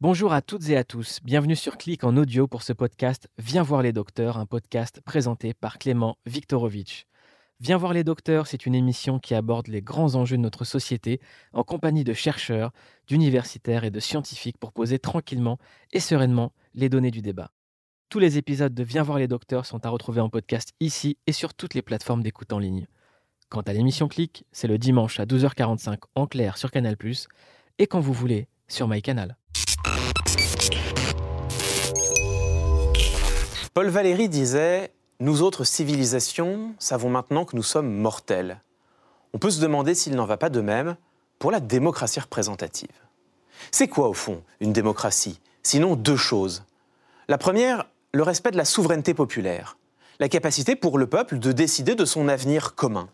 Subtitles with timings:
[0.00, 1.18] Bonjour à toutes et à tous.
[1.24, 5.54] Bienvenue sur Clic en audio pour ce podcast Viens voir les docteurs, un podcast présenté
[5.54, 7.06] par Clément Viktorovitch.
[7.58, 11.20] Viens voir les docteurs, c'est une émission qui aborde les grands enjeux de notre société
[11.52, 12.70] en compagnie de chercheurs,
[13.08, 15.58] d'universitaires et de scientifiques pour poser tranquillement
[15.92, 17.50] et sereinement les données du débat.
[18.08, 21.32] Tous les épisodes de Viens voir les docteurs sont à retrouver en podcast ici et
[21.32, 22.86] sur toutes les plateformes d'écoute en ligne.
[23.48, 26.96] Quant à l'émission Clic, c'est le dimanche à 12h45 en clair sur Canal+,
[27.80, 29.36] et quand vous voulez sur MyCanal.
[33.78, 38.60] Paul Valéry disait Nous autres civilisations savons maintenant que nous sommes mortels.
[39.32, 40.96] On peut se demander s'il n'en va pas de même
[41.38, 42.90] pour la démocratie représentative.
[43.70, 46.64] C'est quoi, au fond, une démocratie Sinon deux choses?
[47.28, 49.76] La première, le respect de la souveraineté populaire,
[50.18, 53.08] la capacité pour le peuple de décider de son avenir commun.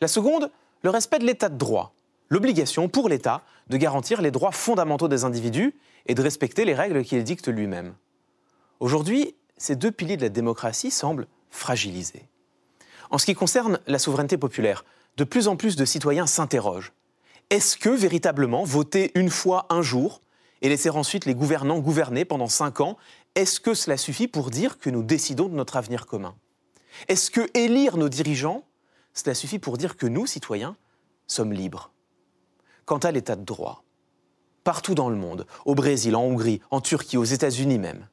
[0.00, 0.52] La seconde,
[0.84, 1.92] le respect de l'état de droit,
[2.28, 5.74] l'obligation pour l'État de garantir les droits fondamentaux des individus
[6.06, 7.94] et de respecter les règles qu'il dicte lui-même.
[8.78, 12.28] Aujourd'hui, ces deux piliers de la démocratie semblent fragilisés.
[13.10, 14.84] En ce qui concerne la souveraineté populaire,
[15.16, 16.92] de plus en plus de citoyens s'interrogent.
[17.50, 20.20] Est-ce que véritablement voter une fois un jour
[20.62, 22.96] et laisser ensuite les gouvernants gouverner pendant cinq ans,
[23.34, 26.34] est-ce que cela suffit pour dire que nous décidons de notre avenir commun?
[27.06, 28.64] Est-ce que élire nos dirigeants,
[29.14, 30.76] cela suffit pour dire que nous, citoyens,
[31.26, 31.92] sommes libres?
[32.84, 33.84] Quant à l'état de droit,
[34.64, 38.08] partout dans le monde, au Brésil, en Hongrie, en Turquie, aux États-Unis même,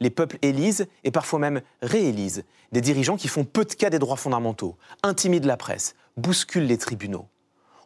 [0.00, 3.98] les peuples élisent et parfois même réélisent des dirigeants qui font peu de cas des
[3.98, 7.26] droits fondamentaux, intimident la presse, bousculent les tribunaux.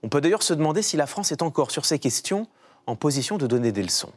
[0.02, 2.46] On peut d'ailleurs se demander si la France est encore sur ces questions
[2.86, 4.12] en position de donner des leçons.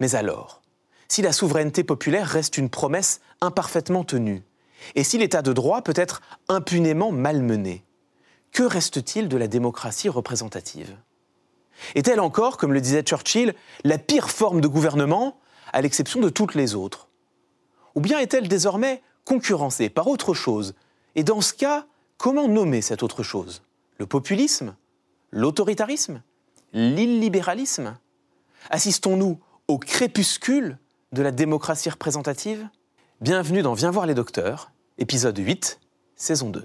[0.00, 0.62] Mais alors,
[1.08, 4.42] si la souveraineté populaire reste une promesse imparfaitement tenue,
[4.94, 7.84] et si l'état de droit peut être impunément malmené,
[8.52, 10.96] que reste-t-il de la démocratie représentative?
[11.94, 15.38] Est-elle encore, comme le disait Churchill, la pire forme de gouvernement,
[15.74, 17.08] à l'exception de toutes les autres.
[17.96, 20.74] Ou bien est-elle désormais concurrencée par autre chose?
[21.16, 21.84] Et dans ce cas,
[22.16, 23.60] comment nommer cette autre chose?
[23.98, 24.76] Le populisme?
[25.32, 26.22] L'autoritarisme?
[26.72, 27.98] L'illibéralisme?
[28.70, 30.78] Assistons-nous au crépuscule
[31.12, 32.68] de la démocratie représentative?
[33.20, 35.80] Bienvenue dans Viens voir les docteurs, épisode 8,
[36.14, 36.64] saison 2.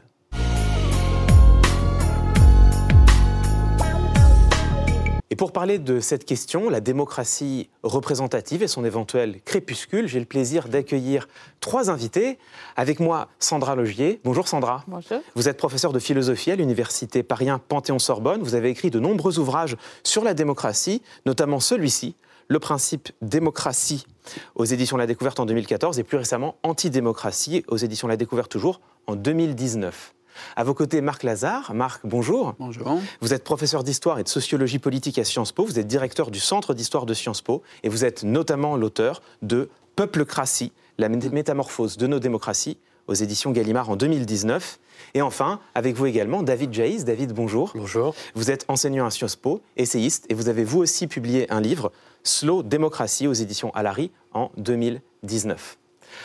[5.31, 10.25] Et pour parler de cette question, la démocratie représentative et son éventuel crépuscule, j'ai le
[10.25, 11.27] plaisir d'accueillir
[11.59, 12.39] trois invités.
[12.75, 14.21] Avec moi, Sandra Logier.
[14.23, 14.83] Bonjour Sandra.
[14.87, 15.21] Bonjour.
[15.35, 18.41] Vous êtes professeure de philosophie à l'université Paris Panthéon-Sorbonne.
[18.41, 22.15] Vous avez écrit de nombreux ouvrages sur la démocratie, notamment celui-ci,
[22.47, 24.07] Le principe démocratie
[24.55, 28.81] aux éditions La Découverte en 2014 et plus récemment Antidémocratie aux éditions La Découverte toujours
[29.05, 30.15] en 2019.
[30.55, 31.73] À vos côtés, Marc Lazare.
[31.73, 32.55] Marc, bonjour.
[32.59, 32.99] Bonjour.
[33.21, 35.65] Vous êtes professeur d'histoire et de sociologie politique à Sciences Po.
[35.65, 39.69] Vous êtes directeur du Centre d'histoire de Sciences Po et vous êtes notamment l'auteur de
[39.95, 42.77] Peuplecratie, la métamorphose de nos démocraties
[43.09, 44.79] aux éditions Gallimard en 2019.
[45.15, 47.03] Et enfin, avec vous également, David Jaïs.
[47.05, 47.71] David, bonjour.
[47.75, 48.15] Bonjour.
[48.35, 51.91] Vous êtes enseignant à Sciences Po, essayiste, et vous avez vous aussi publié un livre,
[52.23, 55.77] Slow Démocratie, aux éditions Alary, en 2019.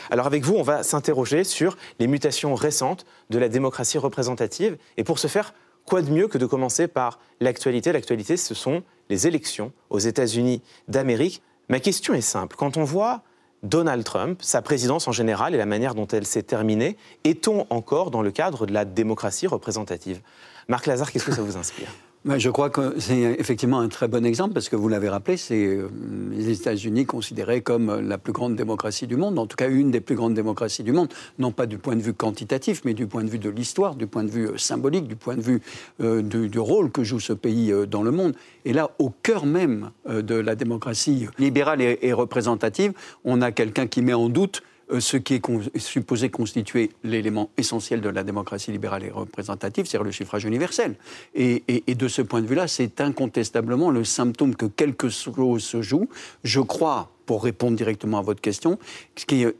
[0.09, 4.77] Alors avec vous, on va s'interroger sur les mutations récentes de la démocratie représentative.
[4.97, 5.53] Et pour ce faire,
[5.85, 7.91] quoi de mieux que de commencer par l'actualité?
[7.91, 11.41] L'actualité, ce sont les élections aux États-Unis d'Amérique.
[11.69, 12.55] Ma question est simple.
[12.55, 13.21] Quand on voit
[13.63, 18.11] Donald Trump, sa présidence en général et la manière dont elle s'est terminée, est-on encore
[18.11, 20.21] dans le cadre de la démocratie représentative?
[20.67, 21.87] Marc Lazare, qu'est-ce que ça vous inspire?
[22.25, 25.63] Je crois que c'est effectivement un très bon exemple parce que vous l'avez rappelé, c'est
[25.67, 25.89] euh,
[26.31, 29.91] les États-Unis considérés comme euh, la plus grande démocratie du monde, en tout cas une
[29.91, 33.05] des plus grandes démocraties du monde, non pas du point de vue quantitatif, mais du
[33.05, 35.61] point de vue de l'histoire, du point de vue euh, symbolique, du point de vue
[35.99, 38.33] du, rôle que joue ce pays dans le monde.
[38.63, 42.93] Et là, au cœur même de la démocratie libérale et, représentative,
[43.23, 44.63] on a quelqu'un qui met en doute
[44.99, 50.11] ce qui est supposé constituer l'élément essentiel de la démocratie libérale et représentative, c'est-à-dire le
[50.11, 50.95] suffrage universel.
[51.33, 55.81] Et- et de ce point de vue-là, c'est incontestablement le symptôme que quelque chose se
[55.81, 56.07] joue.
[56.43, 58.77] Je crois pour répondre directement à votre question.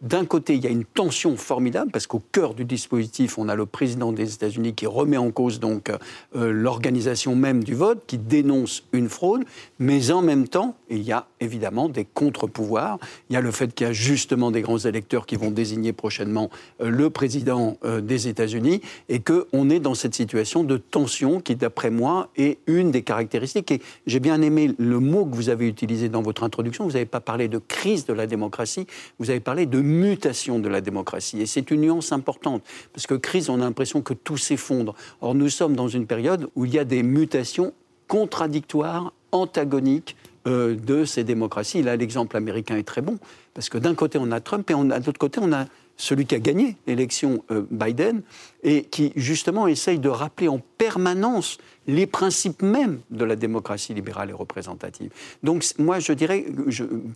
[0.02, 3.56] D'un côté, il y a une tension formidable parce qu'au cœur du dispositif, on a
[3.56, 5.90] le président des États-Unis qui remet en cause donc
[6.36, 9.44] euh, l'organisation même du vote, qui dénonce une fraude,
[9.80, 13.00] mais en même temps, il y a évidemment des contre-pouvoirs.
[13.30, 15.94] Il y a le fait qu'il y a justement des grands électeurs qui vont désigner
[15.94, 16.50] prochainement
[16.82, 21.56] euh, le président euh, des États-Unis et qu'on est dans cette situation de tension qui,
[21.56, 23.72] d'après moi, est une des caractéristiques.
[23.72, 26.86] Et j'ai bien aimé le mot que vous avez utilisé dans votre introduction.
[26.86, 28.88] Vous n'avez pas parlé de crise de la démocratie,
[29.19, 31.42] vous avez parlé de mutation de la démocratie.
[31.42, 32.63] Et c'est une nuance importante,
[32.94, 34.96] parce que crise, on a l'impression que tout s'effondre.
[35.22, 37.74] Or, nous sommes dans une période où il y a des mutations
[38.07, 40.16] contradictoires, antagoniques,
[40.48, 41.81] euh, de ces démocraties.
[41.81, 43.18] Là, l'exemple américain est très bon,
[43.54, 45.66] parce que d'un côté, on a Trump, et de l'autre côté, on a
[45.98, 48.22] celui qui a gagné l'élection euh, Biden,
[48.64, 51.58] et qui justement essaye de rappeler en permanence
[51.88, 55.12] les principes mêmes de la démocratie libérale et représentative.
[55.44, 56.46] Donc moi, je dirais,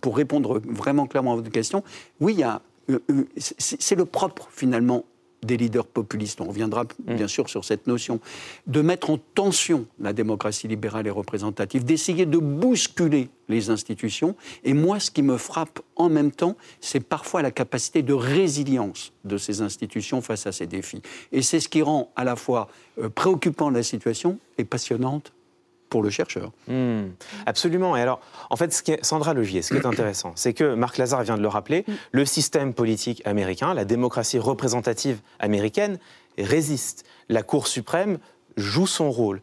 [0.00, 1.82] pour répondre vraiment clairement à votre question,
[2.20, 2.42] oui,
[2.88, 2.98] euh,
[3.38, 5.04] c'est le propre finalement
[5.42, 7.14] des leaders populistes, on reviendra mm.
[7.16, 8.20] bien sûr sur cette notion,
[8.66, 14.36] de mettre en tension la démocratie libérale et représentative, d'essayer de bousculer les institutions.
[14.64, 19.12] Et moi, ce qui me frappe en même temps, c'est parfois la capacité de résilience
[19.24, 21.02] de ces institutions face à ces défis.
[21.32, 25.32] Et c'est ce qui rend à la fois euh, préoccupant la situation et passionnante
[25.90, 26.52] pour le chercheur.
[26.68, 27.08] Hmm.
[27.44, 27.96] absolument.
[27.96, 30.74] Et alors, en fait, ce qui est, Sandra Legier, ce qui est intéressant, c'est que
[30.74, 35.98] Marc Lazare vient de le rappeler, le système politique américain, la démocratie représentative américaine
[36.38, 37.04] résiste.
[37.28, 38.18] La Cour suprême
[38.56, 39.42] joue son rôle.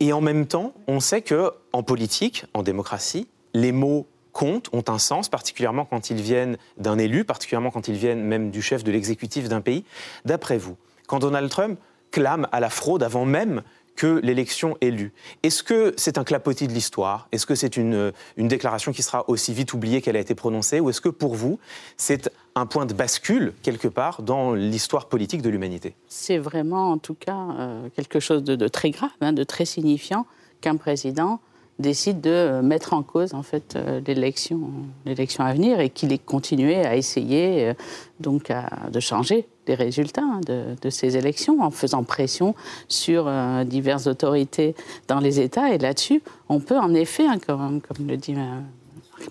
[0.00, 4.84] Et en même temps, on sait que en politique, en démocratie, les mots comptent, ont
[4.88, 8.84] un sens, particulièrement quand ils viennent d'un élu, particulièrement quand ils viennent même du chef
[8.84, 9.84] de l'exécutif d'un pays.
[10.24, 10.76] D'après vous,
[11.06, 11.78] quand Donald Trump
[12.10, 13.62] clame à la fraude avant même
[13.98, 15.12] que l'élection est lue.
[15.42, 17.26] Est-ce que c'est un clapotis de l'histoire?
[17.32, 20.78] Est-ce que c'est une, une déclaration qui sera aussi vite oubliée qu'elle a été prononcée?
[20.78, 21.58] Ou est-ce que pour vous,
[21.96, 25.96] c'est un point de bascule, quelque part, dans l'histoire politique de l'humanité?
[26.06, 30.26] C'est vraiment, en tout cas, euh, quelque chose de, très grave, hein, de très signifiant
[30.60, 31.40] qu'un président
[31.80, 34.70] décide de mettre en cause en fait euh, l'élection,
[35.06, 37.74] l'élection à venir et qu'il ait continué à essayer euh,
[38.20, 38.52] donc
[38.92, 42.54] de changer les résultats hein, de, ces élections en faisant pression
[42.88, 44.74] sur euh, diverses autorités
[45.06, 45.72] dans les États.
[45.72, 48.34] Et là-dessus, on peut en effet, hein, comme, le dit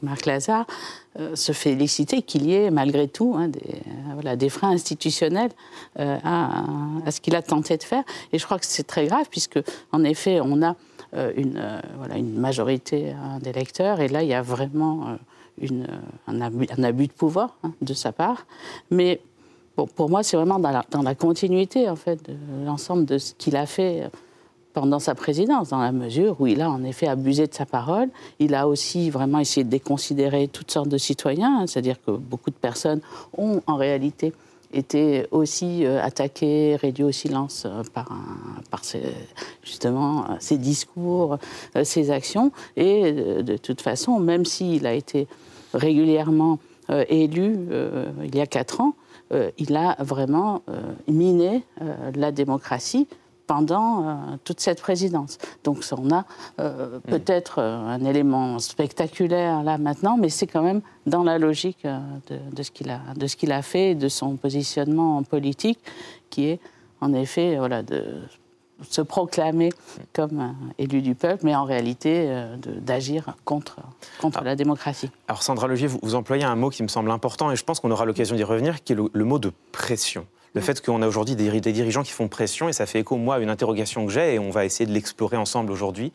[0.01, 0.65] Marc Lazare,
[1.33, 5.49] se féliciter qu'il y ait malgré tout hein, des, des freins institutionnels
[5.97, 6.63] à,
[7.09, 8.03] ce qu'il a tenté de faire.
[8.31, 9.59] Et je crois que c'est très grave puisque,
[9.91, 10.75] en effet, on a
[11.13, 14.01] euh, une, euh, majorité d'électeurs.
[14.01, 15.15] Et là, il y a vraiment euh,
[16.27, 16.41] un,
[16.83, 18.45] abus, de pouvoir de sa part.
[18.91, 19.21] Mais
[19.85, 22.35] pour moi, c'est vraiment dans la, continuité en fait, de
[22.65, 24.09] l'ensemble de ce qu'il a fait
[24.73, 28.09] pendant sa présidence, dans la mesure où il a en effet abusé de sa parole.
[28.39, 32.49] Il a aussi vraiment essayé de déconsidérer toutes sortes de citoyens, hein, c'est-à-dire que beaucoup
[32.49, 33.01] de personnes
[33.37, 34.33] ont en réalité
[34.73, 38.09] était aussi euh, attaqué, réduit au silence euh, par,
[38.69, 38.81] par
[39.63, 41.37] justement ses discours,
[41.75, 42.51] euh, ses actions.
[42.75, 45.27] Et de toute façon, même s'il a été
[45.73, 46.59] régulièrement
[47.09, 47.67] élu
[48.23, 48.93] il y a quatre ans,
[49.57, 50.61] il a vraiment
[51.07, 51.63] miné
[52.15, 53.07] la démocratie
[53.47, 55.39] pendant euh, toute cette présidence.
[55.63, 56.25] Donc on a
[56.59, 57.01] euh, hmm.
[57.09, 61.87] peut-être euh, un élément spectaculaire là maintenant, mais c'est quand même dans la logique
[62.29, 65.79] de, de ce qu'il a, de ce qu'il a fait, de son positionnement politique,
[66.29, 66.59] qui est
[66.99, 68.03] en effet voilà, de
[68.89, 69.71] se proclamer
[70.13, 72.29] comme élu du peuple, mais en réalité
[72.65, 73.77] d'agir contre,
[74.19, 74.45] contre ah.
[74.45, 75.09] la démocratie.
[75.27, 77.79] Alors Sandra Levier, vous, vous, employez un mot qui me semble important, et je pense
[77.79, 80.25] qu'on aura l'occasion d'y revenir, qui est le mot de pression
[80.57, 83.35] le fait qu'on a aujourd'hui des, dirigeants qui font pression, et ça fait écho, moi,
[83.35, 86.11] à une interrogation que j'ai, et on va essayer de l'explorer ensemble aujourd'hui,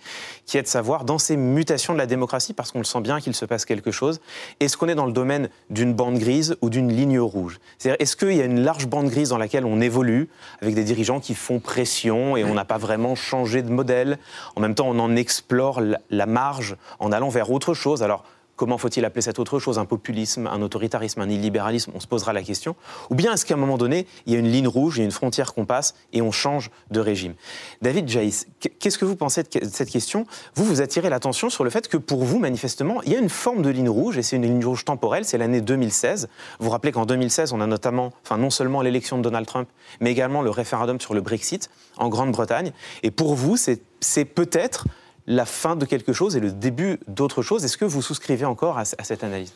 [0.47, 3.21] qui est de savoir, dans ces mutations de la démocratie, parce qu'on le sent bien
[3.21, 4.21] qu'il se passe quelque chose,
[4.61, 7.61] est-ce qu'on est dans le domaine d'une bande grise ou d'une ligne rouge?
[7.79, 10.29] C'est-à-dire, est-ce qu'il y a une large bande grise dans laquelle on évolue,
[10.61, 14.19] avec des dirigeants qui font pression, et on n'a pas vraiment changé de modèle?
[14.57, 15.81] En même temps, on en explore
[16.11, 18.03] la marge en allant vers autre chose.
[18.03, 18.25] Alors,
[18.63, 22.33] Comment faut-il appeler cette autre chose Un populisme, un autoritarisme, un illibéralisme On se posera
[22.33, 22.77] la question.
[23.11, 25.03] Ou bien est-ce qu'à un moment donné, il y a une ligne rouge, il y
[25.03, 27.35] a une frontière qu'on passe et on change de régime?
[27.81, 28.47] David Jaïs,
[28.79, 30.27] qu'est-ce que vous pensez de cette question?
[30.55, 33.29] Vous, vous attirez l'attention sur le fait que pour vous, manifestement, il y a une
[33.29, 36.29] forme de ligne rouge, et c'est une ligne rouge temporelle, c'est l'année 2016.
[36.61, 39.69] Vous vous rappelez qu'en 2016, on a notamment, enfin non seulement l'élection de Donald Trump,
[39.99, 42.71] mais également le référendum sur le Brexit en Grande-Bretagne.
[43.03, 44.85] Et pour vous, c'est peut-être
[45.27, 47.65] la fin de quelque chose et le début d'autre chose.
[47.65, 49.53] Est-ce que vous souscrivez encore à, cette analyse?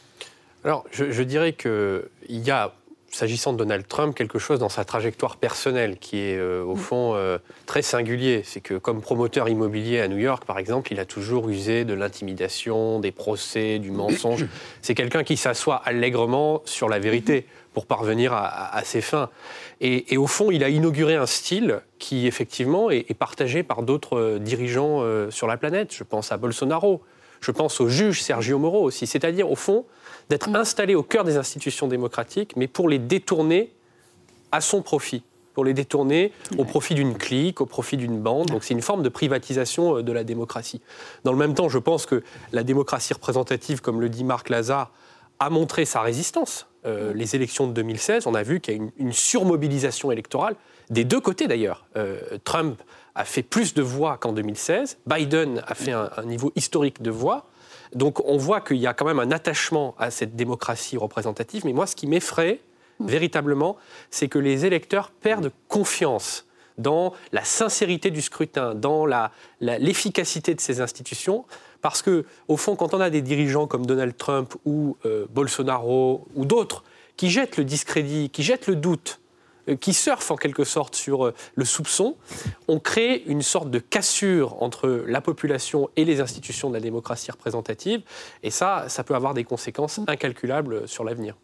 [0.65, 2.73] Alors, je, dirais qu'il y a
[3.17, 6.79] s'agissant de Donald Trump, quelque chose dans sa trajectoire personnelle qui est euh, au mm.
[6.79, 8.43] fond euh, très singulier.
[8.45, 11.95] C'est que comme promoteur immobilier à New York, par exemple, il a toujours usé de
[11.95, 14.47] l'intimidation, des procès, du mensonge.
[14.83, 19.29] C'est quelqu'un qui s'assoit allègrement sur la vérité pour parvenir à, ses fins.
[19.83, 24.39] Et, au fond, il a inauguré un style qui, effectivement, est, partagé par d'autres euh,
[24.39, 25.95] dirigeants sur la planète.
[25.95, 27.03] Je pense à Bolsonaro,
[27.41, 29.07] je pense au juge Sergio Moro aussi.
[29.07, 29.85] C'est-à-dire, au fond,
[30.29, 33.73] d'être installé au cœur des institutions démocratiques, mais pour les détourner
[34.53, 35.23] à son profit
[35.57, 38.49] pour les détourner au profit d'une clique, au profit d'une bande.
[38.49, 40.83] Donc c'est une forme de privatisation euh, de la démocratie.
[41.25, 44.91] Dans le même temps, je pense que la démocratie représentative, comme le dit Marc Lazare,
[45.39, 46.67] a montré sa résistance.
[46.85, 50.57] Euh, les élections de 2016, on a vu qu'il y a une, une surmobilisation électorale,
[50.91, 51.87] des deux côtés d'ailleurs.
[51.97, 52.79] Euh, Trump
[53.15, 57.47] a fait plus de voix qu'en 2016, Biden a fait un niveau historique de voix.
[57.95, 61.65] Donc on voit qu'il y a quand même un attachement à cette démocratie représentative.
[61.65, 62.61] Mais moi, ce qui m'effraie
[63.01, 63.07] mm.
[63.07, 63.77] véritablement,
[64.11, 66.47] c'est que les électeurs perdent confiance
[66.79, 69.07] dans la sincérité du scrutin, dans
[69.61, 71.47] l'efficacité de ces institutions.
[71.81, 76.27] Parce que, au fond, quand on a des dirigeants comme Donald Trump ou euh, Bolsonaro
[76.35, 76.85] ou d'autres
[77.17, 79.21] qui jettent le discrédit, qui jettent le doute
[79.75, 82.17] qui surfent en quelque sorte sur euh, le soupçon,
[82.69, 87.31] on crée une sorte de cassure entre la population et les institutions de la démocratie
[87.31, 88.03] représentative.
[88.43, 91.35] Et ça, ça peut avoir des conséquences incalculables sur l'avenir.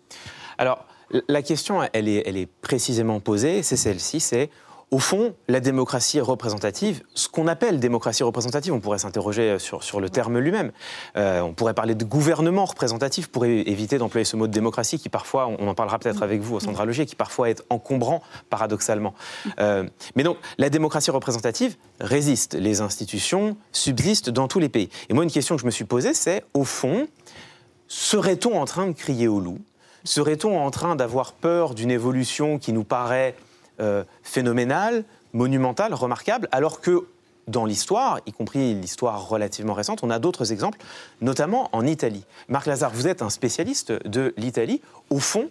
[0.58, 0.86] Alors,
[1.28, 4.50] la question, elle est, elle est précisément posée, c'est celle-ci, c'est
[4.92, 10.00] au fond, la démocratie représentative, ce qu'on appelle démocratie représentative, on pourrait s'interroger sur, sur
[10.00, 10.70] le terme lui-même.
[11.16, 15.08] Euh, on pourrait parler de gouvernement représentatif pour éviter d'employer ce mot de démocratie qui
[15.08, 19.14] parfois, on en parlera peut-être avec vous au Centre Logier, qui parfois est encombrant paradoxalement.
[19.60, 22.52] Euh, mais donc, la démocratie représentative résiste.
[22.52, 24.90] Les institutions subsistent dans tous les pays.
[25.08, 27.06] Et moi, une question que je me suis posée, c'est au fond,
[27.88, 29.58] serait-on en train de crier au loup?
[30.04, 33.34] Serait-on en train d'avoir peur d'une évolution qui nous paraît
[33.80, 37.06] euh, phénoménal, monumental, remarquable, alors que
[37.48, 40.78] dans l'histoire, y compris l'histoire relativement récente, on a d'autres exemples,
[41.20, 42.24] notamment en Italie.
[42.48, 44.80] Marc Lazare, vous êtes un spécialiste de l'Italie.
[45.10, 45.50] Au fond,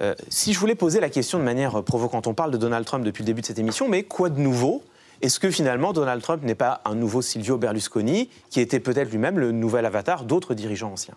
[0.00, 3.04] euh, si je voulais poser la question de manière provocante, on parle de Donald Trump
[3.04, 4.82] depuis le début de cette émission, mais quoi de nouveau?
[5.20, 9.38] Est-ce que finalement Donald Trump n'est pas un nouveau Silvio Berlusconi, qui était peut-être lui-même
[9.38, 11.16] le nouvel avatar d'autres dirigeants anciens?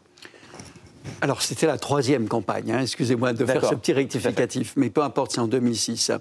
[1.21, 5.31] Alors, c'était la troisième campagne, hein, excusez-moi de faire ce petit rectificatif, mais peu importe,
[5.31, 6.11] c'est en 2006.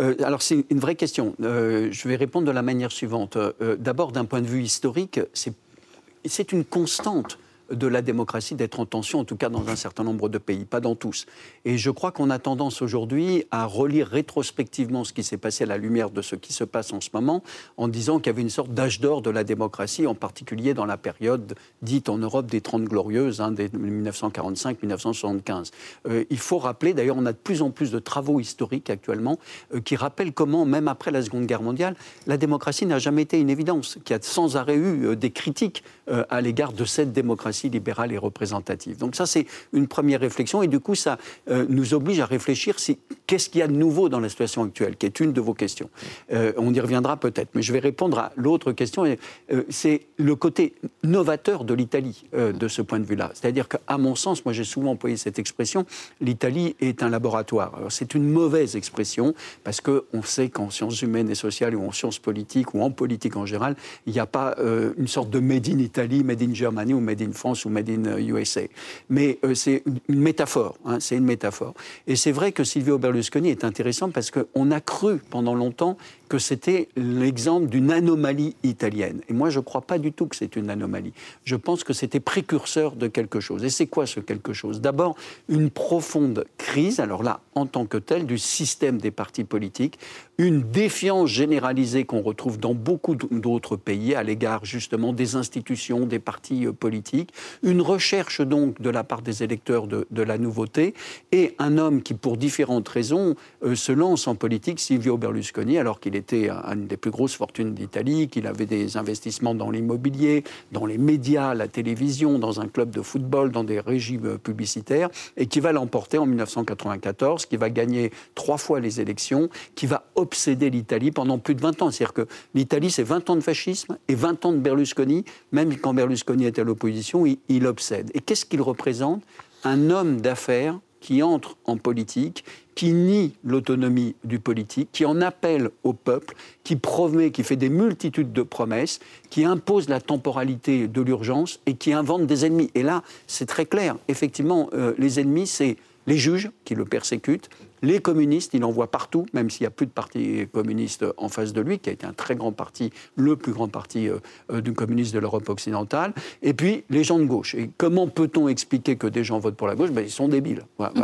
[0.00, 1.34] Euh, alors, c'est une vraie question.
[1.42, 3.36] Euh, je vais répondre de la manière suivante.
[3.36, 7.38] Euh, d'abord, d'un point de vue historique, c'est une constante
[7.70, 10.64] de la démocratie d'être en tension, en tout cas dans un certain nombre de pays,
[10.64, 11.26] pas dans tous.
[11.64, 15.66] Et je crois qu'on a tendance aujourd'hui à relire rétrospectivement ce qui s'est passé à
[15.66, 17.42] la lumière de ce qui se passe en ce moment,
[17.76, 20.86] en disant qu'il y avait une sorte d'âge d'or de la démocratie, en particulier dans
[20.86, 25.70] la période dite en Europe des Trente Glorieuses, hein, des 1945-1975.
[26.08, 29.38] Euh, il faut rappeler, d'ailleurs, on a de plus en plus de travaux historiques actuellement
[29.74, 31.96] euh, qui rappellent comment, même après la Seconde Guerre mondiale,
[32.26, 35.30] la démocratie n'a jamais été une évidence, qu'il y a sans arrêt eu euh, des
[35.30, 35.82] critiques
[36.30, 38.98] à l'égard de cette démocratie libérale et représentative.
[38.98, 40.62] Donc ça, c'est une première réflexion.
[40.62, 43.72] Et du coup, ça euh, nous oblige à réfléchir si, qu'est-ce qu'il y a de
[43.72, 45.90] nouveau dans la situation actuelle, qui est une de vos questions.
[46.32, 49.04] Euh, on y reviendra peut-être, mais je vais répondre à l'autre question.
[49.04, 53.30] Euh, c'est le côté novateur de l'Italie de ce point de vue-là.
[53.34, 55.86] C'est-à-dire qu'à mon sens, moi j'ai souvent employé cette expression,
[56.20, 57.80] l'Italie est un laboratoire.
[57.90, 59.34] C'est une mauvaise expression,
[59.64, 63.36] parce qu'on sait qu'en sciences humaines et sociales, ou en sciences politiques, ou en politique
[63.36, 64.56] en général, il n'y a pas
[64.98, 67.90] une sorte de made in Italy, made in Germany ou made in France ou Made
[67.90, 68.62] in USA.
[69.08, 71.74] Mais euh, c'est une métaphore, hein, c'est une métaphore.
[72.06, 75.96] Et c'est vrai que Silvio Berlusconi est intéressant parce qu'on a cru pendant longtemps
[76.28, 79.20] que c'était l'exemple d'une anomalie italienne.
[79.28, 81.12] Et moi, je ne crois pas du tout que c'est une anomalie.
[81.44, 83.64] Je pense que c'était précurseur de quelque chose.
[83.64, 84.80] Et c'est quoi ce quelque chose?
[84.80, 85.16] D'abord,
[85.48, 89.98] une profonde crise, alors là, en tant que telle, du système des partis politiques,
[90.38, 96.18] une défiance généralisée qu'on retrouve dans beaucoup d'autres pays à l'égard justement des institutions, des
[96.18, 100.94] partis euh, politiques, une recherche donc de la part des électeurs de, la nouveauté,
[101.32, 106.00] et un homme qui, pour différentes raisons, euh, se lance en politique, Silvio Berlusconi, alors
[106.00, 110.86] qu'il était une des plus grosses fortunes d'Italie, qu'il avait des investissements dans l'immobilier, dans
[110.86, 115.60] les médias, la télévision, dans un club de football, dans des régimes publicitaires, et qui
[115.60, 121.10] va l'emporter en 1994, qui va gagner trois fois les élections, qui va obséder l'Italie
[121.10, 121.90] pendant plus de 20 ans.
[121.90, 125.24] C'est-à-dire que l'Italie, c'est 20 ans de fascisme et 20 ans de Berlusconi.
[125.52, 128.10] Même quand Berlusconi était à l'opposition, il, obsède.
[128.14, 129.22] Et qu'est-ce qu'il représente?
[129.64, 132.44] Un homme d'affaires qui entre en politique,
[132.74, 136.34] qui nie l'autonomie du politique, qui en appelle au peuple,
[136.64, 138.98] qui promet, qui fait des multitudes de promesses,
[139.30, 142.72] qui impose la temporalité de l'urgence et qui invente des ennemis.
[142.74, 143.94] Et là, c'est très clair.
[144.08, 145.76] Effectivement, euh, les ennemis, c'est
[146.08, 147.50] les juges qui le persécutent,
[147.86, 151.28] les communistes, il en voit partout, même s'il n'y a plus de parti communiste en
[151.28, 154.18] face de lui, qui a été un très grand parti, le plus grand parti euh,
[154.50, 156.12] euh, du communiste de l'Europe occidentale.
[156.42, 157.54] Et puis les gens de gauche.
[157.54, 159.90] Et comment peut-on expliquer que des gens votent pour la gauche?
[159.90, 160.62] Ben, Ils sont débiles.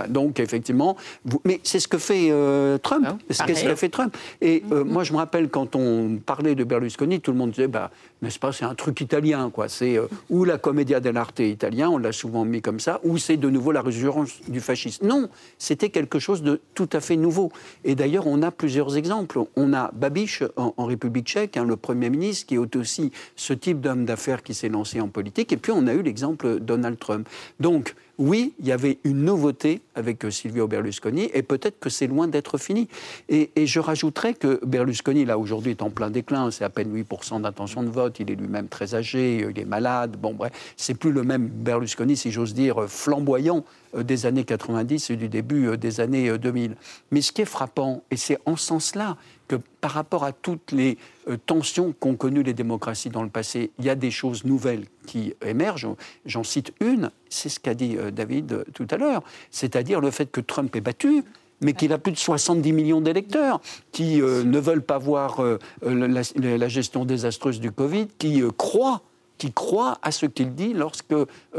[0.09, 0.97] Donc effectivement,
[1.45, 3.07] mais c'est ce que fait euh, Trump.
[3.07, 4.17] Ah c'est ce que fait Trump.
[4.41, 7.91] Et moi, je me rappelle quand on parlait de Berlusconi, tout le monde disait, bah,
[8.23, 9.69] n'est-ce pas, c'est un truc italien, quoi.
[9.69, 9.99] C'est
[10.31, 13.71] ou la commedia dell'arte italien, on l'a souvent mis comme ça, ou c'est de nouveau
[13.73, 15.07] la résurgence du fascisme.
[15.07, 17.53] Non, c'était quelque chose de tout à fait nouveau.
[17.85, 19.41] Et d'ailleurs, on a plusieurs exemples.
[19.57, 23.81] On a Babiš en, République tchèque, hein, le Premier ministre, qui est aussi ce type
[23.81, 25.53] d'homme d'affaires qui s'est lancé en politique.
[25.53, 27.29] Et puis, on a eu l'exemple Donald Trump.
[27.61, 32.29] Donc, oui, il y avait une nouveauté avec Silvio Berlusconi, et peut-être que c'est loin
[32.29, 32.87] d'être fini.
[33.29, 37.41] Et, je rajouterais que Berlusconi, là, aujourd'hui, est en plein déclin, c'est à peine 8%
[37.41, 41.11] d'intention de vote, il est lui-même très âgé, il est malade, bon, bref, c'est plus
[41.11, 43.65] le même Berlusconi, si j'ose dire, flamboyant
[43.97, 46.71] euh, des années 90 et du début euh, des années 2000.
[46.71, 46.75] Euh,
[47.11, 49.17] Mais ce qui est frappant, et c'est en ce sens-là
[49.53, 50.97] que par rapport à toutes les
[51.45, 55.35] tensions qu'ont connues les démocraties dans le passé, il y a des choses nouvelles qui
[55.45, 55.89] émergent.
[56.25, 60.41] J'en cite une, c'est ce qu'a dit David tout à l'heure, c'est-à-dire le fait que
[60.41, 61.23] Trump est battu,
[61.61, 63.61] mais qu'il a plus de 70 millions d'électeurs
[63.93, 65.43] qui ne veulent pas voir
[65.83, 69.03] la, la, gestion désastreuse du Covid, qui croient
[69.37, 71.15] qui croient à ce qu'il dit lorsque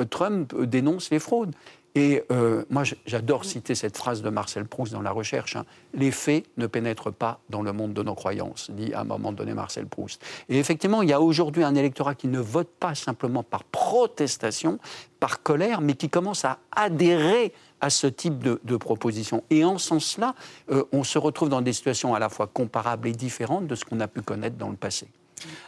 [0.09, 1.53] Trump dénonce les fraudes.
[1.95, 5.65] Et euh, moi, j'adore citer cette phrase de Marcel Proust dans La Recherche hein.
[5.93, 9.31] Les faits ne pénètrent pas dans le monde de nos croyances, dit à un moment
[9.31, 10.19] donné Marcel Proust.
[10.49, 14.79] Et effectivement, il y a aujourd'hui un électorat qui ne vote pas simplement par protestation,
[15.19, 19.43] par colère, mais qui commence à adhérer à ce type de, proposition.
[19.51, 20.33] Et en ce sens-là,
[20.71, 23.85] euh, on se retrouve dans des situations à la fois comparables et différentes de ce
[23.85, 25.07] qu'on a pu connaître dans le passé.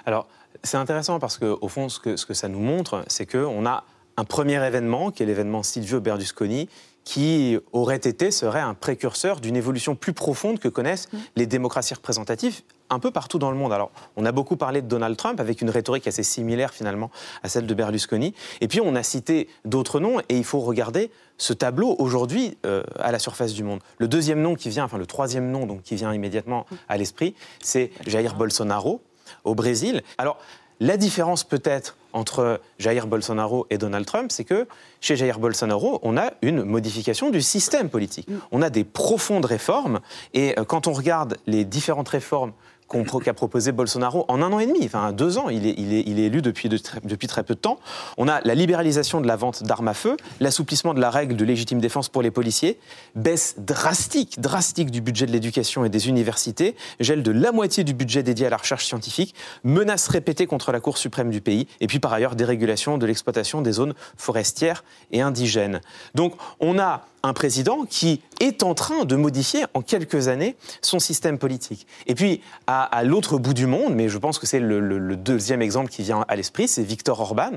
[0.06, 0.28] Alors,
[0.64, 3.84] c'est intéressant parce qu'au fond, ce que, ce que ça nous montre, c'est qu'on a
[4.18, 6.70] un premier événement, qui est l'événement Silvio Berlusconi,
[7.04, 11.18] qui aurait été, serait un précurseur d'une évolution plus profonde que connaissent mm.
[11.36, 13.74] les démocraties représentatives un peu partout dans le monde.
[13.74, 17.10] Alors, on a beaucoup parlé de Donald Trump avec une rhétorique assez similaire finalement
[17.44, 18.34] à celle de Berlusconi.
[18.62, 22.84] Et puis, on a cité d'autres noms et il faut regarder ce tableau aujourd'hui euh,
[23.00, 23.80] à la surface du monde.
[23.98, 27.36] Le deuxième nom qui vient, enfin le troisième nom donc, qui vient immédiatement à l'esprit,
[27.62, 29.02] c'est Jair Bolsonaro
[29.44, 30.04] au Brésil.
[30.18, 30.38] Alors,
[30.80, 34.68] la différence peut-être entre Jair Bolsonaro et Donald Trump, c'est que
[35.02, 38.28] chez Jair Bolsonaro, on a une modification du système politique.
[38.52, 40.00] On a des profondes réformes,
[40.34, 42.54] et euh, quand on regarde les différentes réformes
[42.88, 46.70] qu'a proposé Bolsonaro en un an et demi, enfin deux ans, il est, élu depuis,
[46.70, 47.80] depuis très peu de temps.
[48.18, 51.46] On a la libéralisation de la vente d'armes à feu, l'assouplissement de la règle de
[51.46, 52.80] légitime défense pour les policiers,
[53.16, 57.94] baisse drastique, drastique du budget de l'éducation et des universités, gel de la moitié du
[57.94, 61.88] budget dédié à la recherche scientifique, menaces répétées contre la Cour suprême du pays, et
[61.88, 65.82] puis par ailleurs dérégulation de l'exploitation des zones forestières et indigènes.
[66.14, 71.00] Donc on a un président qui est en train de modifier en quelques années son
[71.00, 71.88] système politique.
[72.08, 75.90] Et puis, à, l'autre bout du monde, mais je pense que c'est le, deuxième exemple
[75.90, 77.52] qui vient à l'esprit, c'est Viktor Orban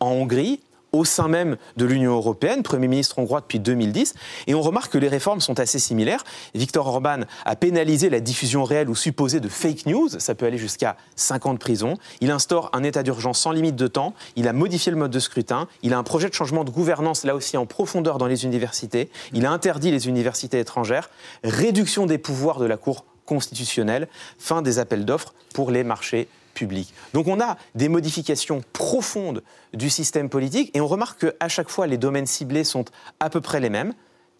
[0.00, 0.60] en Hongrie,
[0.94, 4.14] au sein même de l'Union européenne, Premier ministre hongrois depuis 2010,
[4.46, 6.24] et on remarque que les réformes sont assez similaires.
[6.54, 10.58] Viktor Orban a pénalisé la diffusion réelle ou supposée de fake news, ça peut aller
[10.58, 11.98] jusqu'à 5 ans de prison.
[12.20, 15.18] Il instaure un état d'urgence sans limite de temps, il a modifié le mode de
[15.18, 18.44] scrutin, il a un projet de changement de gouvernance là aussi en profondeur dans les
[18.44, 21.10] universités, il a interdit les universités étrangères,
[21.42, 26.28] réduction des pouvoirs de la Cour constitutionnelle, fin des appels d'offres pour les marchés
[27.12, 31.86] Donc on a des modifications profondes du système politique et on remarque qu'à chaque fois
[31.86, 32.84] les domaines ciblés sont
[33.20, 33.94] à peu près les mêmes.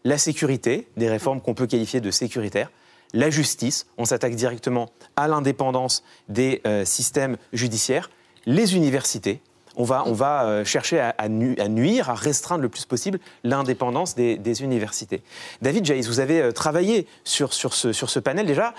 [0.04, 2.70] La sécurité, des réformes qu'on peut qualifier de sécuritaires.
[3.14, 8.10] La justice, on s'attaque directement à l'indépendance des euh, systèmes judiciaires.
[8.44, 9.40] Les universités,
[9.76, 14.62] on va, on va euh, chercher à, nuire, à restreindre le plus possible l'indépendance des,
[14.62, 15.22] universités.
[15.62, 18.74] David Jaïs, vous avez euh, travaillé sur, sur, ce, sur ce panel déjà.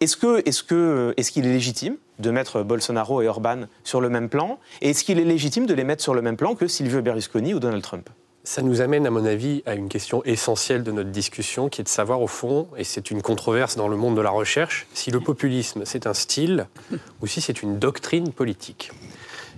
[0.00, 4.90] Est-ce qu'il est, est légitime de mettre Bolsonaro et Orban sur le même plan Et
[4.90, 7.60] est-ce qu'il est légitime de les mettre sur le même plan que Silvio Berlusconi ou
[7.60, 8.08] Donald Trump?
[8.46, 11.84] Ça nous amène, à mon avis, à une question essentielle de notre discussion, qui est
[11.84, 15.10] de savoir, au fond, et c'est une controverse dans le monde de la recherche, si
[15.10, 16.66] le populisme, c'est un style
[17.22, 18.90] ou si c'est une doctrine politique.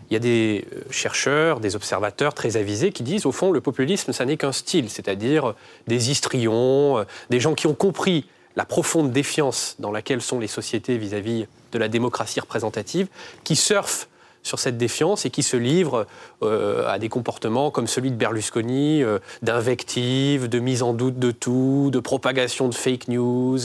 [0.09, 3.61] Il y a des euh, chercheurs, des observateurs très avisés qui disent, au fond, le
[3.61, 5.55] populisme, ça n'est qu'un style, c'est-à-dire
[5.89, 10.47] des histrions, euh, des gens qui ont compris la profonde défiance dans laquelle sont les
[10.47, 13.09] sociétés vis-à-vis de la démocratie représentative,
[13.45, 14.09] qui surfent
[14.47, 16.07] sur cette défiance et qui se livrent
[16.43, 21.33] euh, à des comportements comme celui de Berlusconi, euh, d'invective, de mise en doute de
[21.33, 23.59] tout, de propagation de fake news.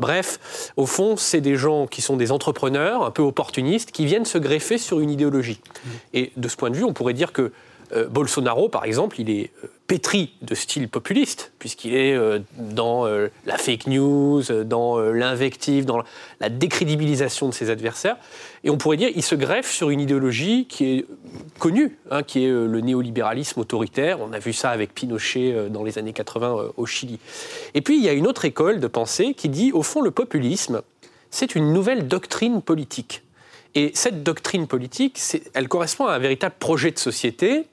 [0.00, 4.24] Bref, au fond, c'est des gens qui sont des entrepreneurs un peu opportunistes qui viennent
[4.24, 5.60] se greffer sur une idéologie.
[6.14, 7.52] Et de ce point de vue, on pourrait dire que
[7.94, 13.04] Euh, Bolsonaro, par exemple, il est euh, pétri de style populiste, puisqu'il est euh, dans
[13.04, 16.02] la fake news, dans l'invective, dans
[16.40, 18.16] la décrédibilisation de ses adversaires.
[18.64, 21.06] Et on pourrait dire qu'il se greffe sur une idéologie qui est
[21.58, 24.20] connue, hein, qui est le néolibéralisme autoritaire.
[24.20, 27.18] On a vu ça avec Pinochet dans les années 80 au Chili.
[27.74, 30.10] Et puis, il y a une autre école de pensée qui dit, au fond, le
[30.10, 30.82] populisme,
[31.30, 33.22] c'est une nouvelle doctrine politique.
[33.74, 35.18] Et cette doctrine politique,
[35.54, 37.66] elle correspond à un véritable projet de société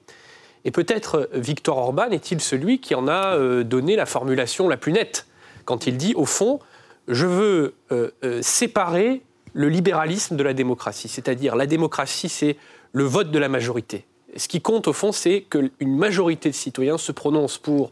[0.65, 4.78] et peut-être euh, Victor Orban est-il celui qui en a euh, donné la formulation la
[4.78, 5.26] plus nette
[5.65, 6.60] quand il dit, au fond,
[7.08, 8.10] je veux euh,
[8.41, 9.22] séparer
[9.54, 11.08] le libéralisme de la démocratie.
[11.08, 12.58] C'est-à-dire, la démocratie, c'est
[12.91, 14.06] le vote de la majorité.
[14.36, 17.91] Ce qui compte, au fond, c'est qu'une majorité de citoyens se prononce pour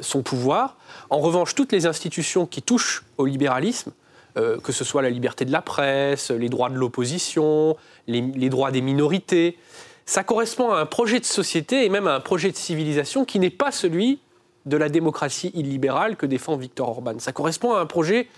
[0.00, 0.76] son pouvoir.
[1.10, 3.92] En revanche, toutes les institutions qui touchent au libéralisme,
[4.34, 8.80] que ce soit la liberté de la presse, les droits de l'opposition, les, droits des
[8.80, 9.58] minorités,
[10.06, 13.38] ça correspond à un projet de société et même à un projet de civilisation qui
[13.38, 14.20] n'est pas celui
[14.66, 17.18] de la démocratie illibérale que défend Viktor Orban.
[17.18, 18.28] Ça correspond à un projet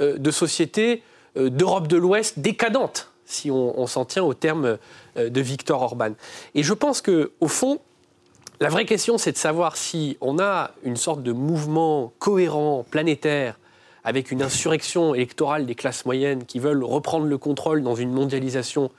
[0.00, 1.02] euh, de société
[1.36, 4.78] euh, d'Europe de l'Ouest décadente, si on, s'en tient au terme
[5.16, 6.12] euh, de Viktor Orban.
[6.54, 7.80] Et je pense que, au fond,
[8.60, 13.58] la vraie question, c'est de savoir si on a une sorte de mouvement cohérent, planétaire,
[14.04, 18.90] avec une insurrection électorale des classes moyennes qui veulent reprendre le contrôle dans une mondialisation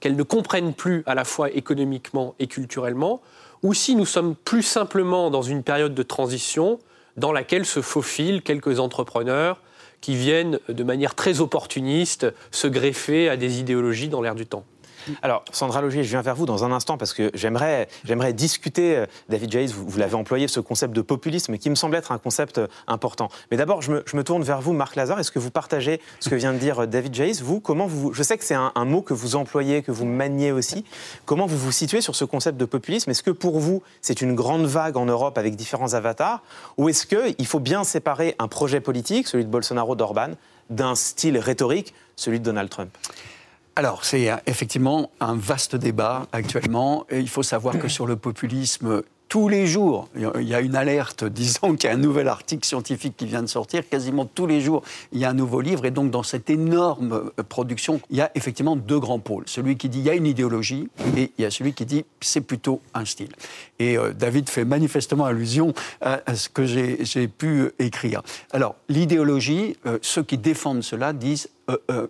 [0.00, 3.20] qu'elles ne comprennent plus à la fois économiquement et culturellement,
[3.62, 6.78] ou si nous sommes plus simplement dans une période de transition
[7.16, 9.60] dans laquelle se faufilent quelques entrepreneurs
[10.00, 14.64] qui viennent de manière très opportuniste se greffer à des idéologies dans l'air du temps.
[15.22, 18.96] Alors, Sandra Logier, je viens vers vous dans un instant parce que j'aimerais, j'aimerais discuter,
[18.96, 22.18] euh, David Jays, vous, l'avez employé, ce concept de populisme qui me semble être un
[22.18, 23.28] concept euh, important.
[23.50, 25.20] Mais d'abord, je me, tourne vers vous, Marc Lazare.
[25.20, 28.12] Est-ce que vous partagez ce que vient de dire euh, David Jays Vous, comment vous.
[28.12, 30.84] Je sais que c'est un, mot que vous employez, que vous maniez aussi.
[31.26, 33.10] Comment vous vous situez sur ce concept de populisme?
[33.10, 36.42] Est-ce que pour vous, c'est une grande vague en Europe avec différents avatars?
[36.76, 40.30] Ou est-ce qu'il faut bien séparer un projet politique, celui de Bolsonaro, d'Orban,
[40.70, 42.90] d'un style rhétorique, celui de Donald Trump?
[43.76, 47.06] Alors, c'est effectivement un vaste débat actuellement.
[47.10, 50.74] Et il faut savoir que sur le populisme, tous les jours, il y a une
[50.74, 53.88] alerte disant qu'il y a un nouvel article scientifique qui vient de sortir.
[53.88, 55.86] Quasiment tous les jours, il y a un nouveau livre.
[55.86, 59.44] Et donc, dans cette énorme euh, production, il y a effectivement deux grands pôles.
[59.46, 62.04] Celui qui dit il y a une idéologie et il y a celui qui dit
[62.20, 63.30] c'est plutôt un style.
[63.78, 68.22] Et euh, David fait manifestement allusion à, ce que j'ai pu écrire.
[68.50, 71.59] Alors, l'idéologie, euh, ceux qui défendent cela disent euh, euh,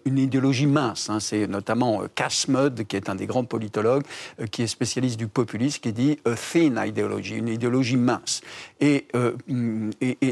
[0.04, 1.10] une idéologie mince.
[1.10, 1.20] Hein.
[1.20, 4.04] C'est notamment euh, Cass Mudd, qui est un des grands politologues,
[4.50, 8.40] qui est spécialiste du populisme, qui dit a thin ideology, une idéologie mince.
[8.80, 9.06] et